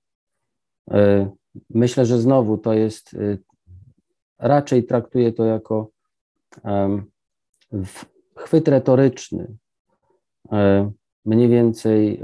Y, 0.93 1.27
myślę, 1.69 2.05
że 2.05 2.19
znowu 2.19 2.57
to 2.57 2.73
jest, 2.73 3.15
raczej 4.39 4.83
traktuję 4.83 5.31
to 5.33 5.45
jako 5.45 5.89
chwyt 8.45 8.67
retoryczny, 8.67 9.55
mniej 11.25 11.49
więcej 11.49 12.21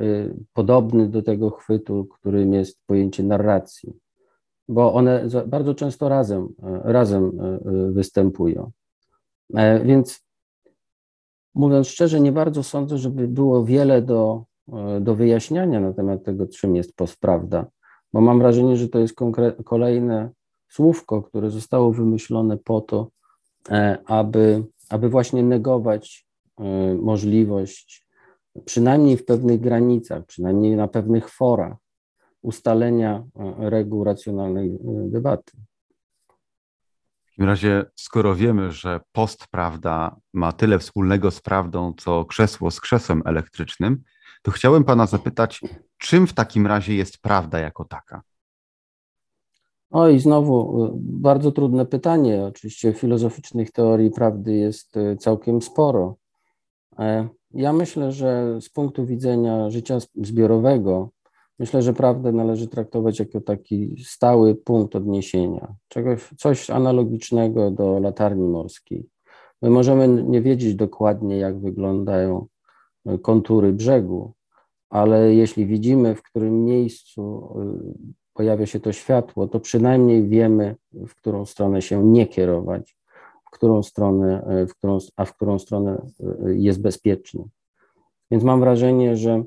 podobny 0.53 1.09
do 1.09 1.21
tego 1.21 1.49
chwytu, 1.49 2.05
którym 2.05 2.53
jest 2.53 2.79
pojęcie 2.85 3.23
narracji 3.23 3.93
bo 4.71 4.93
one 4.93 5.27
bardzo 5.47 5.75
często 5.75 6.09
razem, 6.09 6.47
e, 6.63 6.81
razem 6.83 7.31
e, 7.39 7.43
e, 7.43 7.91
występują. 7.91 8.71
Więc 9.83 10.25
mówiąc 11.55 11.87
szczerze, 11.87 12.19
nie 12.19 12.31
bardzo 12.31 12.63
sądzę, 12.63 12.97
żeby 12.97 13.27
było 13.27 13.65
wiele 13.65 14.01
do, 14.01 14.43
do 15.01 15.15
wyjaśniania 15.15 15.79
na 15.79 15.93
temat 15.93 16.23
tego, 16.23 16.47
czym 16.47 16.75
jest 16.75 16.95
postprawda, 16.95 17.65
bo 18.13 18.21
mam 18.21 18.39
wrażenie, 18.39 18.77
że 18.77 18.89
to 18.89 18.99
jest 18.99 19.15
kolejne 19.65 20.29
słówko, 20.69 21.21
które 21.21 21.49
zostało 21.49 21.91
wymyślone 21.91 22.57
po 22.57 22.81
to, 22.81 23.07
aby, 24.05 24.63
aby 24.91 25.09
właśnie 25.09 25.43
negować 25.43 26.27
możliwość, 27.01 28.07
przynajmniej 28.65 29.17
w 29.17 29.25
pewnych 29.25 29.59
granicach, 29.59 30.25
przynajmniej 30.25 30.75
na 30.75 30.87
pewnych 30.87 31.29
forach, 31.29 31.77
ustalenia 32.41 33.23
e, 33.35 33.69
reguł 33.69 34.03
racjonalnej 34.03 34.69
e, 34.69 34.79
debaty. 35.09 35.51
W 37.23 37.29
takim 37.29 37.45
razie, 37.45 37.85
skoro 37.95 38.35
wiemy, 38.35 38.71
że 38.71 38.99
postprawda 39.11 40.15
ma 40.33 40.51
tyle 40.51 40.79
wspólnego 40.79 41.31
z 41.31 41.41
prawdą, 41.41 41.93
co 41.97 42.25
krzesło 42.25 42.71
z 42.71 42.81
krzesłem 42.81 43.21
elektrycznym, 43.25 44.03
to 44.41 44.51
chciałem 44.51 44.83
pana 44.83 45.05
zapytać, 45.05 45.61
czym 45.97 46.27
w 46.27 46.33
takim 46.33 46.67
razie 46.67 46.95
jest 46.95 47.17
prawda 47.17 47.59
jako 47.59 47.85
taka? 47.85 48.21
Oj, 49.91 50.19
znowu 50.19 50.85
e, 50.85 50.91
bardzo 50.95 51.51
trudne 51.51 51.85
pytanie. 51.85 52.45
Oczywiście 52.45 52.93
filozoficznych 52.93 53.71
teorii 53.71 54.11
prawdy 54.11 54.53
jest 54.53 54.95
całkiem 55.19 55.61
sporo. 55.61 56.15
Ja 57.53 57.73
myślę, 57.73 58.11
że 58.11 58.61
z 58.61 58.69
punktu 58.69 59.05
widzenia 59.05 59.69
życia 59.69 59.97
zbiorowego, 60.15 61.09
Myślę, 61.61 61.81
że 61.81 61.93
prawdę 61.93 62.31
należy 62.31 62.67
traktować 62.67 63.19
jako 63.19 63.41
taki 63.41 63.95
stały 64.05 64.55
punkt 64.55 64.95
odniesienia, 64.95 65.75
czegoś, 65.87 66.29
coś 66.37 66.69
analogicznego 66.69 67.71
do 67.71 67.99
latarni 67.99 68.47
morskiej. 68.47 69.09
My 69.61 69.69
możemy 69.69 70.23
nie 70.23 70.41
wiedzieć 70.41 70.75
dokładnie, 70.75 71.37
jak 71.37 71.59
wyglądają 71.59 72.47
e, 73.05 73.17
kontury 73.17 73.73
brzegu, 73.73 74.33
ale 74.89 75.33
jeśli 75.33 75.65
widzimy, 75.65 76.15
w 76.15 76.23
którym 76.23 76.65
miejscu 76.65 77.53
e, 77.59 77.93
pojawia 78.33 78.65
się 78.65 78.79
to 78.79 78.91
światło, 78.91 79.47
to 79.47 79.59
przynajmniej 79.59 80.27
wiemy, 80.27 80.75
w 80.93 81.15
którą 81.15 81.45
stronę 81.45 81.81
się 81.81 82.03
nie 82.03 82.27
kierować, 82.27 82.97
w 83.47 83.49
którą 83.49 83.83
stronę, 83.83 84.43
e, 84.47 84.67
w 84.67 84.75
którą, 84.75 84.97
a 85.15 85.25
w 85.25 85.35
którą 85.35 85.59
stronę 85.59 86.01
jest 86.45 86.81
bezpiecznie. 86.81 87.43
Więc 88.31 88.43
mam 88.43 88.59
wrażenie, 88.59 89.17
że 89.17 89.43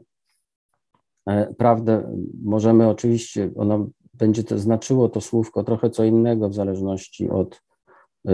E, 1.27 1.55
prawdę 1.55 2.17
możemy 2.43 2.89
oczywiście, 2.89 3.51
ono 3.57 3.87
będzie 4.15 4.45
to 4.45 4.59
znaczyło 4.59 5.09
to 5.09 5.21
słówko 5.21 5.65
trochę 5.65 5.91
co 5.91 6.05
innego 6.05 6.49
w 6.49 6.55
zależności 6.55 7.31
od, 7.31 7.63
y, 8.29 8.31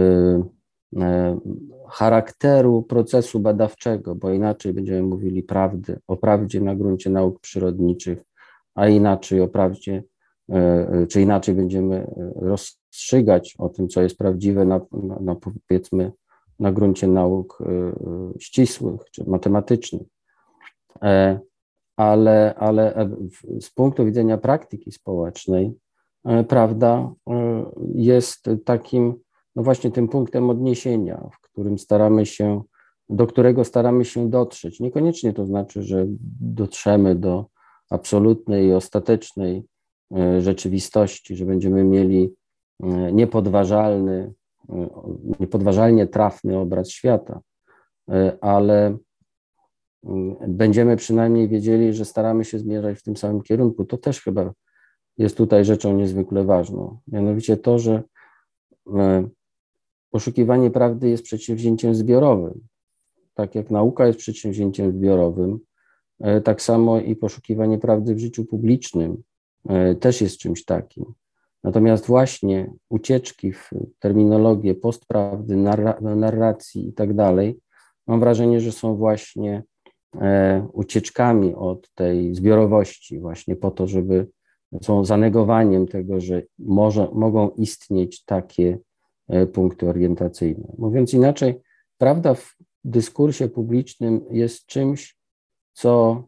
charakteru 1.89 2.83
procesu 2.83 3.39
badawczego, 3.39 4.15
bo 4.15 4.31
inaczej 4.31 4.73
będziemy 4.73 5.03
mówili 5.03 5.43
prawdy, 5.43 5.99
o 6.07 6.17
prawdzie 6.17 6.61
na 6.61 6.75
gruncie 6.75 7.09
nauk 7.09 7.39
przyrodniczych, 7.39 8.23
a 8.75 8.87
inaczej 8.87 9.41
o 9.41 9.47
prawdzie, 9.47 10.03
czy 11.09 11.21
inaczej 11.21 11.55
będziemy 11.55 12.11
rozstrzygać 12.35 13.55
o 13.57 13.69
tym, 13.69 13.87
co 13.87 14.01
jest 14.01 14.17
prawdziwe 14.17 14.65
na, 14.65 14.81
na, 14.91 15.19
na 15.19 15.35
powiedzmy 15.35 16.11
na 16.59 16.71
gruncie 16.71 17.07
nauk 17.07 17.63
ścisłych 18.39 19.01
czy 19.11 19.23
matematycznych. 19.29 20.07
Ale, 21.97 22.55
ale 22.57 23.09
z 23.61 23.69
punktu 23.69 24.05
widzenia 24.05 24.37
praktyki 24.37 24.91
społecznej, 24.91 25.73
prawda 26.47 27.13
jest 27.95 28.49
takim 28.65 29.15
no 29.55 29.63
właśnie 29.63 29.91
tym 29.91 30.07
punktem 30.07 30.49
odniesienia, 30.49 31.29
w 31.33 31.41
którym 31.41 31.79
staramy 31.79 32.25
się, 32.25 32.61
do 33.09 33.27
którego 33.27 33.63
staramy 33.63 34.05
się 34.05 34.29
dotrzeć. 34.29 34.79
Niekoniecznie 34.79 35.33
to 35.33 35.45
znaczy, 35.45 35.83
że 35.83 36.05
dotrzemy 36.41 37.15
do 37.15 37.45
absolutnej 37.89 38.67
i 38.67 38.73
ostatecznej 38.73 39.57
e, 39.57 39.63
rzeczywistości, 40.39 41.35
że 41.35 41.45
będziemy 41.45 41.83
mieli 41.83 42.33
e, 42.83 43.11
niepodważalny, 43.11 44.33
e, 44.69 44.89
niepodważalnie 45.39 46.07
trafny 46.07 46.57
obraz 46.57 46.89
świata, 46.89 47.41
ale 48.41 48.97
będziemy 50.47 50.95
przynajmniej 50.95 51.47
wiedzieli, 51.47 51.93
że 51.93 52.05
staramy 52.05 52.45
się 52.45 52.59
zmierzać 52.59 52.99
w 52.99 53.03
tym 53.03 53.17
samym 53.17 53.41
kierunku. 53.41 53.85
To 53.85 53.97
też 53.97 54.21
chyba 54.21 54.53
jest 55.17 55.37
tutaj 55.37 55.65
rzeczą 55.65 55.97
niezwykle 55.97 56.43
ważną. 56.43 56.99
Mianowicie 57.07 57.57
to, 57.57 57.79
że 57.79 58.03
Poszukiwanie 60.11 60.71
prawdy 60.71 61.09
jest 61.09 61.23
przedsięwzięciem 61.23 61.95
zbiorowym. 61.95 62.61
Tak 63.33 63.55
jak 63.55 63.71
nauka 63.71 64.07
jest 64.07 64.19
przedsięwzięciem 64.19 64.91
zbiorowym, 64.91 65.59
e, 66.19 66.41
tak 66.41 66.61
samo 66.61 66.99
i 66.99 67.15
poszukiwanie 67.15 67.77
prawdy 67.77 68.15
w 68.15 68.19
życiu 68.19 68.45
publicznym 68.45 69.11
e, 69.11 69.30
też 69.99 70.21
jest 70.21 70.37
czymś 70.37 70.65
takim. 70.65 71.05
Natomiast 71.63 72.07
właśnie 72.07 72.71
ucieczki 72.89 73.53
w 73.53 73.69
terminologię 73.99 74.75
postprawdy, 74.75 75.55
narracji 76.01 76.89
i 76.89 76.93
tak 76.93 77.13
dalej, 77.13 77.59
mam 78.07 78.19
wrażenie, 78.19 78.61
że 78.61 78.71
są 78.71 78.95
właśnie 78.95 79.63
e, 80.21 80.67
ucieczkami 80.73 81.55
od 81.55 81.93
tej 81.93 82.35
zbiorowości, 82.35 83.19
właśnie 83.19 83.55
po 83.55 83.71
to, 83.71 83.87
żeby 83.87 84.27
są 84.81 85.05
zanegowaniem 85.05 85.87
tego, 85.87 86.19
że 86.19 86.41
może, 86.59 87.07
mogą 87.13 87.49
istnieć 87.49 88.23
takie 88.25 88.77
E, 89.31 89.47
punkty 89.47 89.89
orientacyjne. 89.89 90.73
Mówiąc 90.77 91.13
inaczej, 91.13 91.61
prawda 91.97 92.33
w 92.33 92.55
dyskursie 92.83 93.47
publicznym 93.49 94.21
jest 94.31 94.65
czymś, 94.65 95.17
co 95.73 96.23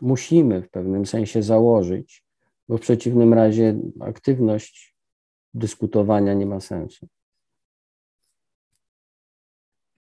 musimy 0.00 0.62
w 0.62 0.70
pewnym 0.70 1.06
sensie 1.06 1.42
założyć, 1.42 2.25
bo 2.68 2.78
w 2.78 2.80
przeciwnym 2.80 3.34
razie 3.34 3.74
aktywność 4.00 4.96
dyskutowania 5.54 6.34
nie 6.34 6.46
ma 6.46 6.60
sensu. 6.60 7.08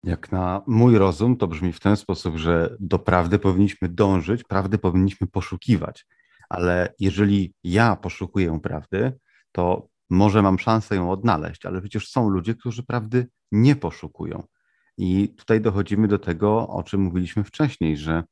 Jak 0.05 0.33
na 0.33 0.63
mój 0.67 0.99
rozum, 0.99 1.37
to 1.37 1.47
brzmi 1.47 1.73
w 1.73 1.81
ten 1.81 1.97
sposób, 1.97 2.37
że 2.37 2.77
do 2.81 2.99
prawdy 2.99 3.39
powinniśmy 3.39 3.89
dążyć, 3.89 4.45
prawdy 4.45 4.79
powinniśmy 4.79 5.27
poszukiwać. 5.27 6.07
Ale 6.49 6.95
jeżeli 6.99 7.55
ja 7.65 7.97
poszukuję 7.97 8.61
prawdy, 8.63 9.13
to 9.53 9.89
może 10.11 10.43
mam 10.43 10.59
szansę 10.59 10.97
ją 10.97 11.11
odnaleźć, 11.11 11.67
ale 11.67 11.81
przecież 11.81 12.11
są 12.11 12.29
ludzie, 12.29 12.55
którzy 12.55 12.83
prawdy 12.83 13.27
nie 13.53 13.77
poszukują. 13.77 14.43
I 14.99 15.29
tutaj 15.29 15.61
dochodzimy 15.61 16.09
do 16.09 16.19
tego, 16.19 16.69
o 16.69 16.83
czym 16.83 17.01
mówiliśmy 17.01 17.45
wcześniej, 17.45 17.97
że 17.97 18.25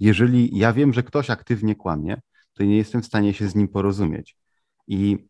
jeżeli 0.00 0.58
ja 0.58 0.72
wiem, 0.72 0.92
że 0.92 1.02
ktoś 1.02 1.30
aktywnie 1.30 1.74
kłamie, 1.74 2.20
to 2.54 2.64
nie 2.64 2.76
jestem 2.76 3.02
w 3.02 3.06
stanie 3.06 3.34
się 3.34 3.48
z 3.48 3.54
nim 3.54 3.68
porozumieć. 3.68 4.36
I 4.88 5.28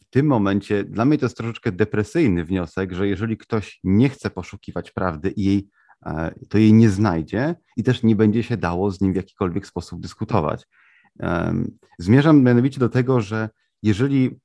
w 0.00 0.10
tym 0.10 0.26
momencie 0.26 0.84
dla 0.84 1.04
mnie 1.04 1.18
to 1.18 1.26
jest 1.26 1.36
troszeczkę 1.36 1.72
depresyjny 1.72 2.44
wniosek, 2.44 2.92
że 2.92 3.08
jeżeli 3.08 3.36
ktoś 3.36 3.80
nie 3.84 4.08
chce 4.08 4.30
poszukiwać 4.30 4.90
prawdy 4.90 5.30
i 5.30 5.44
jej, 5.44 5.68
e, 6.06 6.34
to 6.48 6.58
jej 6.58 6.72
nie 6.72 6.90
znajdzie 6.90 7.54
i 7.76 7.82
też 7.82 8.02
nie 8.02 8.16
będzie 8.16 8.42
się 8.42 8.56
dało 8.56 8.90
z 8.90 9.00
nim 9.00 9.12
w 9.12 9.16
jakikolwiek 9.16 9.66
sposób 9.66 10.00
dyskutować. 10.00 10.66
Zmierzam 11.98 12.42
mianowicie 12.42 12.80
do 12.80 12.88
tego, 12.88 13.20
że 13.20 13.48
jeżeli 13.82 14.40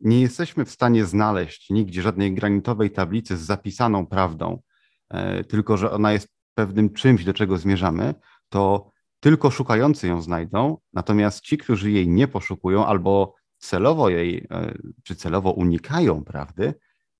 nie 0.00 0.20
jesteśmy 0.20 0.64
w 0.64 0.70
stanie 0.70 1.04
znaleźć 1.04 1.70
nigdzie 1.70 2.02
żadnej 2.02 2.34
granitowej 2.34 2.90
tablicy 2.90 3.36
z 3.36 3.40
zapisaną 3.40 4.06
prawdą, 4.06 4.62
e, 5.10 5.44
tylko 5.44 5.76
że 5.76 5.90
ona 5.90 6.12
jest 6.12 6.28
pewnym 6.54 6.92
czymś, 6.92 7.24
do 7.24 7.34
czego 7.34 7.58
zmierzamy, 7.58 8.14
to 8.48 8.90
tylko 9.20 9.50
szukający 9.50 10.08
ją 10.08 10.22
znajdą, 10.22 10.76
natomiast 10.92 11.40
ci, 11.40 11.58
którzy 11.58 11.90
jej 11.90 12.08
nie 12.08 12.28
poszukują 12.28 12.86
albo 12.86 13.34
celowo 13.58 14.08
jej, 14.08 14.46
e, 14.50 14.74
czy 15.04 15.16
celowo 15.16 15.52
unikają 15.52 16.24
prawdy, 16.24 16.74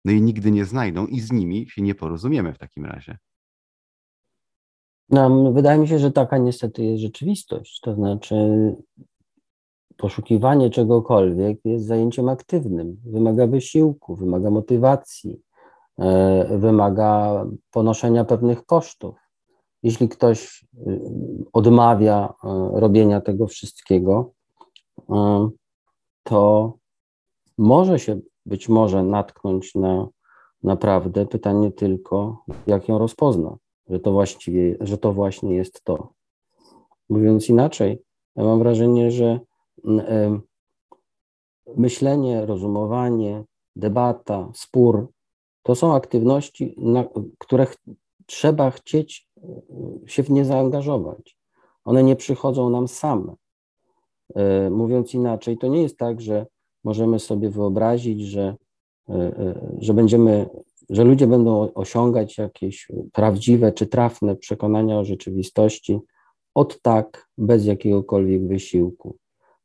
no 0.04 0.12
i 0.12 0.22
nigdy 0.22 0.50
nie 0.50 0.64
znajdą 0.64 1.06
i 1.06 1.20
z 1.20 1.32
nimi 1.32 1.68
się 1.70 1.82
nie 1.82 1.94
porozumiemy 1.94 2.52
w 2.52 2.58
takim 2.58 2.84
razie. 2.84 3.18
No, 5.10 5.52
wydaje 5.52 5.78
mi 5.78 5.88
się, 5.88 5.98
że 5.98 6.10
taka 6.12 6.38
niestety 6.38 6.84
jest 6.84 7.02
rzeczywistość. 7.02 7.80
To 7.80 7.94
znaczy, 7.94 8.36
poszukiwanie 9.96 10.70
czegokolwiek 10.70 11.58
jest 11.64 11.86
zajęciem 11.86 12.28
aktywnym, 12.28 12.96
wymaga 13.04 13.46
wysiłku, 13.46 14.16
wymaga 14.16 14.50
motywacji, 14.50 15.40
e, 15.98 16.58
wymaga 16.58 17.44
ponoszenia 17.70 18.24
pewnych 18.24 18.66
kosztów. 18.66 19.27
Jeśli 19.82 20.08
ktoś 20.08 20.64
y, 20.86 21.00
odmawia 21.52 22.34
e, 22.44 22.70
robienia 22.74 23.20
tego 23.20 23.46
wszystkiego, 23.46 24.30
e, 25.10 25.48
to 26.22 26.72
może 27.58 27.98
się 27.98 28.20
być 28.46 28.68
może 28.68 29.02
natknąć 29.02 29.74
na 29.74 30.08
naprawdę 30.62 31.26
pytanie 31.26 31.72
tylko, 31.72 32.44
jak 32.66 32.88
ją 32.88 32.98
rozpozna, 32.98 33.56
że 33.88 34.00
to 34.00 34.12
właściwie, 34.12 34.76
że 34.80 34.98
to 34.98 35.12
właśnie 35.12 35.54
jest 35.54 35.84
to. 35.84 36.12
Mówiąc 37.08 37.48
inaczej, 37.48 38.02
ja 38.36 38.44
mam 38.44 38.58
wrażenie, 38.58 39.10
że 39.10 39.40
myślenie, 41.76 42.46
rozumowanie, 42.46 43.44
debata, 43.76 44.50
spór 44.54 45.08
to 45.62 45.74
są 45.74 45.94
aktywności, 45.94 46.74
na 46.78 47.04
które 47.38 47.66
trzeba 48.26 48.70
chcieć 48.70 49.27
się 50.06 50.22
w 50.22 50.30
nie 50.30 50.44
zaangażować. 50.44 51.38
One 51.84 52.02
nie 52.02 52.16
przychodzą 52.16 52.70
nam 52.70 52.88
same. 52.88 53.34
E, 54.34 54.70
mówiąc 54.70 55.14
inaczej, 55.14 55.58
to 55.58 55.66
nie 55.66 55.82
jest 55.82 55.98
tak, 55.98 56.20
że 56.20 56.46
możemy 56.84 57.18
sobie 57.18 57.50
wyobrazić, 57.50 58.20
że, 58.20 58.56
e, 59.08 59.54
że 59.78 59.94
będziemy, 59.94 60.48
że 60.90 61.04
ludzie 61.04 61.26
będą 61.26 61.72
osiągać 61.74 62.38
jakieś 62.38 62.88
prawdziwe 63.12 63.72
czy 63.72 63.86
trafne 63.86 64.36
przekonania 64.36 64.98
o 64.98 65.04
rzeczywistości 65.04 66.00
od 66.54 66.82
tak, 66.82 67.28
bez 67.38 67.66
jakiegokolwiek 67.66 68.46
wysiłku. 68.46 69.16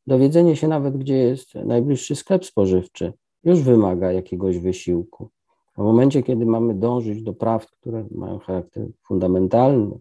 Dowiedzenie 0.07 0.55
się 0.55 0.67
nawet, 0.67 0.97
gdzie 0.97 1.17
jest 1.17 1.55
najbliższy 1.55 2.15
sklep 2.15 2.45
spożywczy, 2.45 3.13
już 3.43 3.62
wymaga 3.62 4.12
jakiegoś 4.12 4.59
wysiłku. 4.59 5.29
W 5.77 5.81
momencie, 5.81 6.23
kiedy 6.23 6.45
mamy 6.45 6.73
dążyć 6.73 7.23
do 7.23 7.33
praw, 7.33 7.67
które 7.67 8.05
mają 8.12 8.39
charakter 8.39 8.88
fundamentalny, 9.07 9.99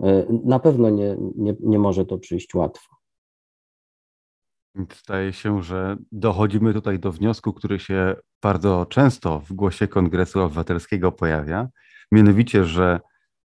e, 0.00 0.26
na 0.44 0.58
pewno 0.58 0.90
nie, 0.90 1.16
nie, 1.36 1.54
nie 1.60 1.78
może 1.78 2.04
to 2.04 2.18
przyjść 2.18 2.54
łatwo. 2.54 2.96
Zdaje 4.98 5.32
się, 5.32 5.62
że 5.62 5.96
dochodzimy 6.12 6.74
tutaj 6.74 6.98
do 6.98 7.12
wniosku, 7.12 7.52
który 7.52 7.78
się 7.78 8.16
bardzo 8.42 8.86
często 8.86 9.40
w 9.40 9.52
głosie 9.52 9.88
Kongresu 9.88 10.40
Obywatelskiego 10.40 11.12
pojawia, 11.12 11.68
mianowicie, 12.12 12.64
że 12.64 13.00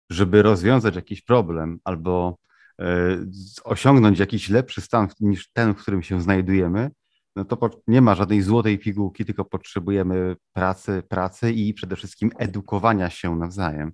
żeby 0.09 0.41
rozwiązać 0.41 0.95
jakiś 0.95 1.21
problem 1.21 1.79
albo 1.83 2.37
E, 2.81 3.17
osiągnąć 3.63 4.19
jakiś 4.19 4.49
lepszy 4.49 4.81
stan 4.81 5.07
niż 5.19 5.51
ten, 5.51 5.73
w 5.73 5.81
którym 5.81 6.03
się 6.03 6.21
znajdujemy, 6.21 6.91
no 7.35 7.45
to 7.45 7.69
nie 7.87 8.01
ma 8.01 8.15
żadnej 8.15 8.41
złotej 8.41 8.79
pigułki, 8.79 9.25
tylko 9.25 9.45
potrzebujemy 9.45 10.35
pracy, 10.53 11.03
pracy 11.09 11.51
i 11.51 11.73
przede 11.73 11.95
wszystkim 11.95 12.31
edukowania 12.37 13.09
się 13.09 13.35
nawzajem. 13.35 13.91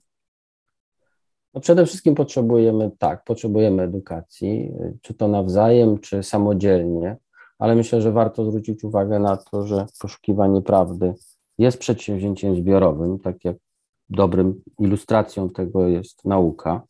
No 1.53 1.61
przede 1.61 1.85
wszystkim 1.85 2.15
potrzebujemy, 2.15 2.91
tak, 2.99 3.23
potrzebujemy 3.23 3.83
edukacji, 3.83 4.71
czy 5.01 5.13
to 5.13 5.27
nawzajem, 5.27 5.99
czy 5.99 6.23
samodzielnie, 6.23 7.17
ale 7.59 7.75
myślę, 7.75 8.01
że 8.01 8.11
warto 8.11 8.45
zwrócić 8.45 8.83
uwagę 8.83 9.19
na 9.19 9.37
to, 9.37 9.67
że 9.67 9.85
poszukiwanie 10.01 10.61
prawdy 10.61 11.13
jest 11.57 11.77
przedsięwzięciem 11.77 12.55
zbiorowym, 12.55 13.19
tak 13.19 13.45
jak 13.45 13.57
dobrym 14.09 14.61
ilustracją 14.79 15.49
tego 15.49 15.87
jest 15.87 16.25
nauka. 16.25 16.81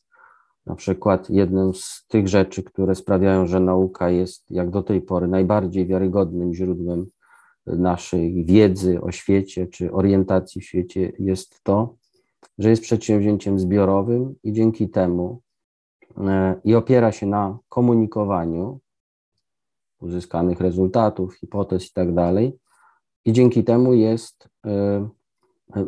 Na 0.69 0.75
przykład 0.75 1.29
jedną 1.29 1.73
z 1.73 2.05
tych 2.08 2.27
rzeczy, 2.27 2.63
które 2.63 2.95
sprawiają, 2.95 3.47
że 3.47 3.60
nauka 3.60 4.10
jest 4.10 4.51
jak 4.51 4.69
do 4.69 4.84
tej 4.84 5.01
pory 5.01 5.27
najbardziej 5.27 5.86
wiarygodnym 5.86 6.53
źródłem 6.53 7.05
naszej 7.65 8.45
wiedzy 8.45 9.01
o 9.01 9.12
świecie 9.12 9.67
czy 9.67 9.91
orientacji 9.91 10.62
w 10.62 10.65
świecie, 10.65 11.12
jest 11.19 11.63
to, 11.63 11.95
że 12.58 12.69
jest 12.69 12.82
przedsięwzięciem 12.82 13.60
zbiorowym 13.60 14.36
i 14.43 14.53
dzięki 14.53 14.89
temu 14.89 15.41
e, 16.17 16.55
i 16.63 16.75
opiera 16.75 17.12
się 17.12 17.25
na 17.25 17.58
komunikowaniu 17.69 18.79
uzyskanych 19.99 20.62
rezultatów, 20.62 21.36
hipotez 21.36 21.89
i 21.89 21.93
tak 21.93 22.13
dalej. 22.13 22.60
I 23.25 23.34
dzięki 23.34 23.63
temu 23.63 23.93
jest, 23.93 24.49
e, 24.65 25.10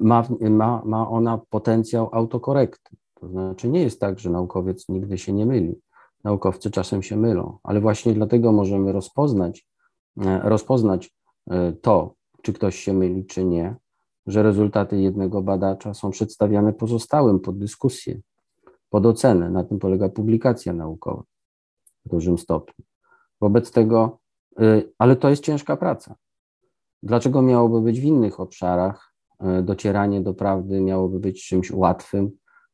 ma, 0.01 0.27
ma, 0.49 0.81
ma 0.85 1.09
ona 1.09 1.37
potencjał 1.49 2.09
autokorekty. 2.11 2.95
To 3.21 3.27
znaczy 3.27 3.69
nie 3.69 3.81
jest 3.81 3.99
tak, 3.99 4.19
że 4.19 4.29
naukowiec 4.29 4.89
nigdy 4.89 5.17
się 5.17 5.33
nie 5.33 5.45
myli. 5.45 5.81
Naukowcy 6.23 6.71
czasem 6.71 7.03
się 7.03 7.17
mylą, 7.17 7.57
ale 7.63 7.81
właśnie 7.81 8.13
dlatego 8.13 8.51
możemy 8.51 8.91
rozpoznać, 8.91 9.67
e, 10.21 10.39
rozpoznać 10.43 11.11
to, 11.81 12.13
czy 12.41 12.53
ktoś 12.53 12.75
się 12.75 12.93
myli, 12.93 13.25
czy 13.25 13.45
nie, 13.45 13.75
że 14.27 14.43
rezultaty 14.43 15.01
jednego 15.01 15.41
badacza 15.41 15.93
są 15.93 16.11
przedstawiane 16.11 16.73
pozostałym 16.73 17.39
pod 17.39 17.57
dyskusję, 17.57 18.21
pod 18.89 19.05
ocenę. 19.05 19.49
Na 19.49 19.63
tym 19.63 19.79
polega 19.79 20.09
publikacja 20.09 20.73
naukowa 20.73 21.23
w 22.05 22.09
dużym 22.09 22.37
stopniu. 22.37 22.85
Wobec 23.41 23.71
tego, 23.71 24.19
y, 24.61 24.93
ale 24.97 25.15
to 25.15 25.29
jest 25.29 25.43
ciężka 25.43 25.77
praca. 25.77 26.15
Dlaczego 27.03 27.41
miałoby 27.41 27.81
być 27.81 28.01
w 28.01 28.03
innych 28.03 28.39
obszarach 28.39 29.13
docieranie 29.63 30.21
do 30.21 30.33
prawdy 30.33 30.81
miałoby 30.81 31.19
być 31.19 31.47
czymś 31.47 31.71
łatwym, 31.71 32.31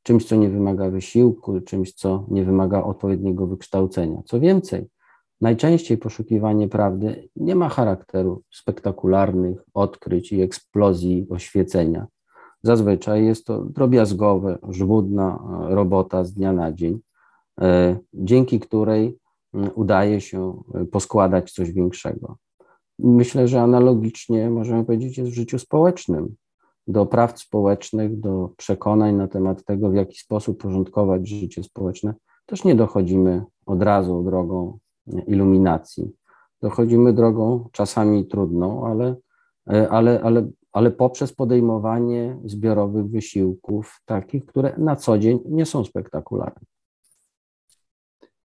czymś, 0.07 0.25
co 0.25 0.35
nie 0.35 0.49
wymaga 0.49 0.89
wysiłku, 0.89 1.61
czymś, 1.61 1.93
co 1.93 2.25
nie 2.27 2.45
wymaga 2.45 2.83
odpowiedniego 2.83 3.47
wykształcenia? 3.47 4.21
Co 4.25 4.39
więcej, 4.39 4.89
Najczęściej 5.41 5.97
poszukiwanie 5.97 6.67
prawdy 6.67 7.29
nie 7.35 7.55
ma 7.55 7.69
charakteru 7.69 8.43
spektakularnych 8.51 9.63
odkryć 9.73 10.31
i 10.31 10.41
eksplozji 10.41 11.27
oświecenia. 11.29 12.07
Zazwyczaj 12.63 13.25
jest 13.25 13.45
to 13.45 13.63
drobiazgowe, 13.63 14.57
żmudna 14.69 15.39
e, 15.69 15.75
robota 15.75 16.23
z 16.23 16.33
dnia 16.33 16.53
na 16.53 16.73
dzień, 16.73 16.99
e, 17.61 17.97
dzięki 18.13 18.59
której 18.59 19.17
udaje 19.75 20.21
się 20.21 20.63
e, 20.73 20.85
poskładać 20.85 21.51
coś 21.51 21.71
większego. 21.71 22.37
Myślę, 22.99 23.47
że 23.47 23.61
analogicznie 23.61 24.49
możemy 24.49 24.85
powiedzieć 24.85 25.17
jest 25.17 25.31
w 25.31 25.35
życiu 25.35 25.59
społecznym. 25.59 26.35
Do 26.87 27.05
praw 27.05 27.39
społecznych, 27.39 28.19
do 28.19 28.49
przekonań 28.57 29.15
na 29.15 29.27
temat 29.27 29.65
tego, 29.65 29.89
w 29.89 29.93
jaki 29.93 30.17
sposób 30.17 30.61
porządkować 30.61 31.29
życie 31.29 31.63
społeczne, 31.63 32.13
też 32.45 32.63
nie 32.63 32.75
dochodzimy 32.75 33.45
od 33.65 33.83
razu 33.83 34.23
drogą 34.23 34.77
iluminacji. 35.27 36.11
Dochodzimy 36.61 37.13
drogą 37.13 37.69
czasami 37.71 38.27
trudną, 38.27 38.87
ale, 38.87 39.15
ale, 39.89 40.21
ale, 40.23 40.49
ale 40.71 40.91
poprzez 40.91 41.33
podejmowanie 41.33 42.37
zbiorowych 42.45 43.05
wysiłków, 43.05 44.01
takich, 44.05 44.45
które 44.45 44.73
na 44.77 44.95
co 44.95 45.17
dzień 45.17 45.39
nie 45.45 45.65
są 45.65 45.83
spektakularne. 45.83 46.61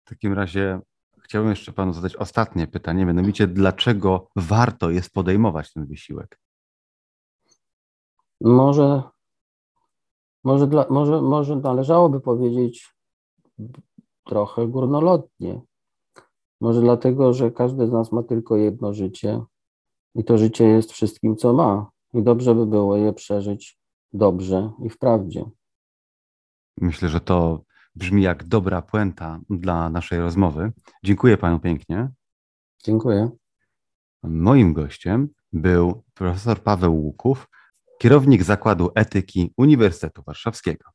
W 0.06 0.10
takim 0.10 0.34
razie 0.34 0.80
chciałbym 1.24 1.50
jeszcze 1.50 1.71
panu 1.71 1.93
zadać 1.93 2.15
ostatnie 2.15 2.67
pytanie, 2.67 3.06
mianowicie 3.06 3.48
dlaczego 3.48 4.28
warto 4.36 4.89
jest 4.89 5.13
podejmować 5.13 5.74
ten 5.74 5.86
wysiłek? 5.86 6.39
Może, 8.41 9.04
może, 10.43 10.67
dla, 10.67 10.86
może, 10.89 11.21
może 11.21 11.56
należałoby 11.56 12.19
powiedzieć 12.19 12.95
trochę 14.24 14.67
górnolotnie, 14.67 15.62
może 16.62 16.82
dlatego, 16.82 17.34
że 17.34 17.52
każdy 17.52 17.88
z 17.88 17.91
nas 17.91 18.12
ma 18.12 18.24
tylko 18.24 18.56
jedno 18.56 18.93
życie 18.93 19.41
i 20.15 20.24
to 20.24 20.38
życie 20.38 20.67
jest 20.67 20.91
wszystkim, 20.91 21.36
co 21.36 21.54
ma. 21.54 21.89
I 22.13 22.24
dobrze 22.24 22.56
by 22.56 22.65
było 22.65 22.98
je 22.98 23.13
przeżyć 23.13 23.80
dobrze 24.13 24.71
i 24.84 24.89
w 24.89 24.98
prawdzie. 24.98 25.45
Myślę, 26.82 27.10
że 27.10 27.19
to 27.19 27.62
brzmi 27.95 28.21
jak 28.24 28.43
dobra 28.43 28.82
puenta 28.82 29.39
dla 29.50 29.89
naszej 29.89 30.19
rozmowy. 30.19 30.71
Dziękuję 31.04 31.38
panu 31.38 31.60
pięknie. 31.60 32.10
Dziękuję. 32.84 33.30
Moim 34.24 34.74
gościem 34.74 35.30
był 35.54 36.04
profesor 36.13 36.60
Paweł 36.60 36.95
Łuków, 36.95 37.48
kierownik 38.06 38.44
Zakładu 38.44 38.91
Etyki 38.96 39.54
Uniwersytetu 39.58 40.24
Warszawskiego. 40.28 40.89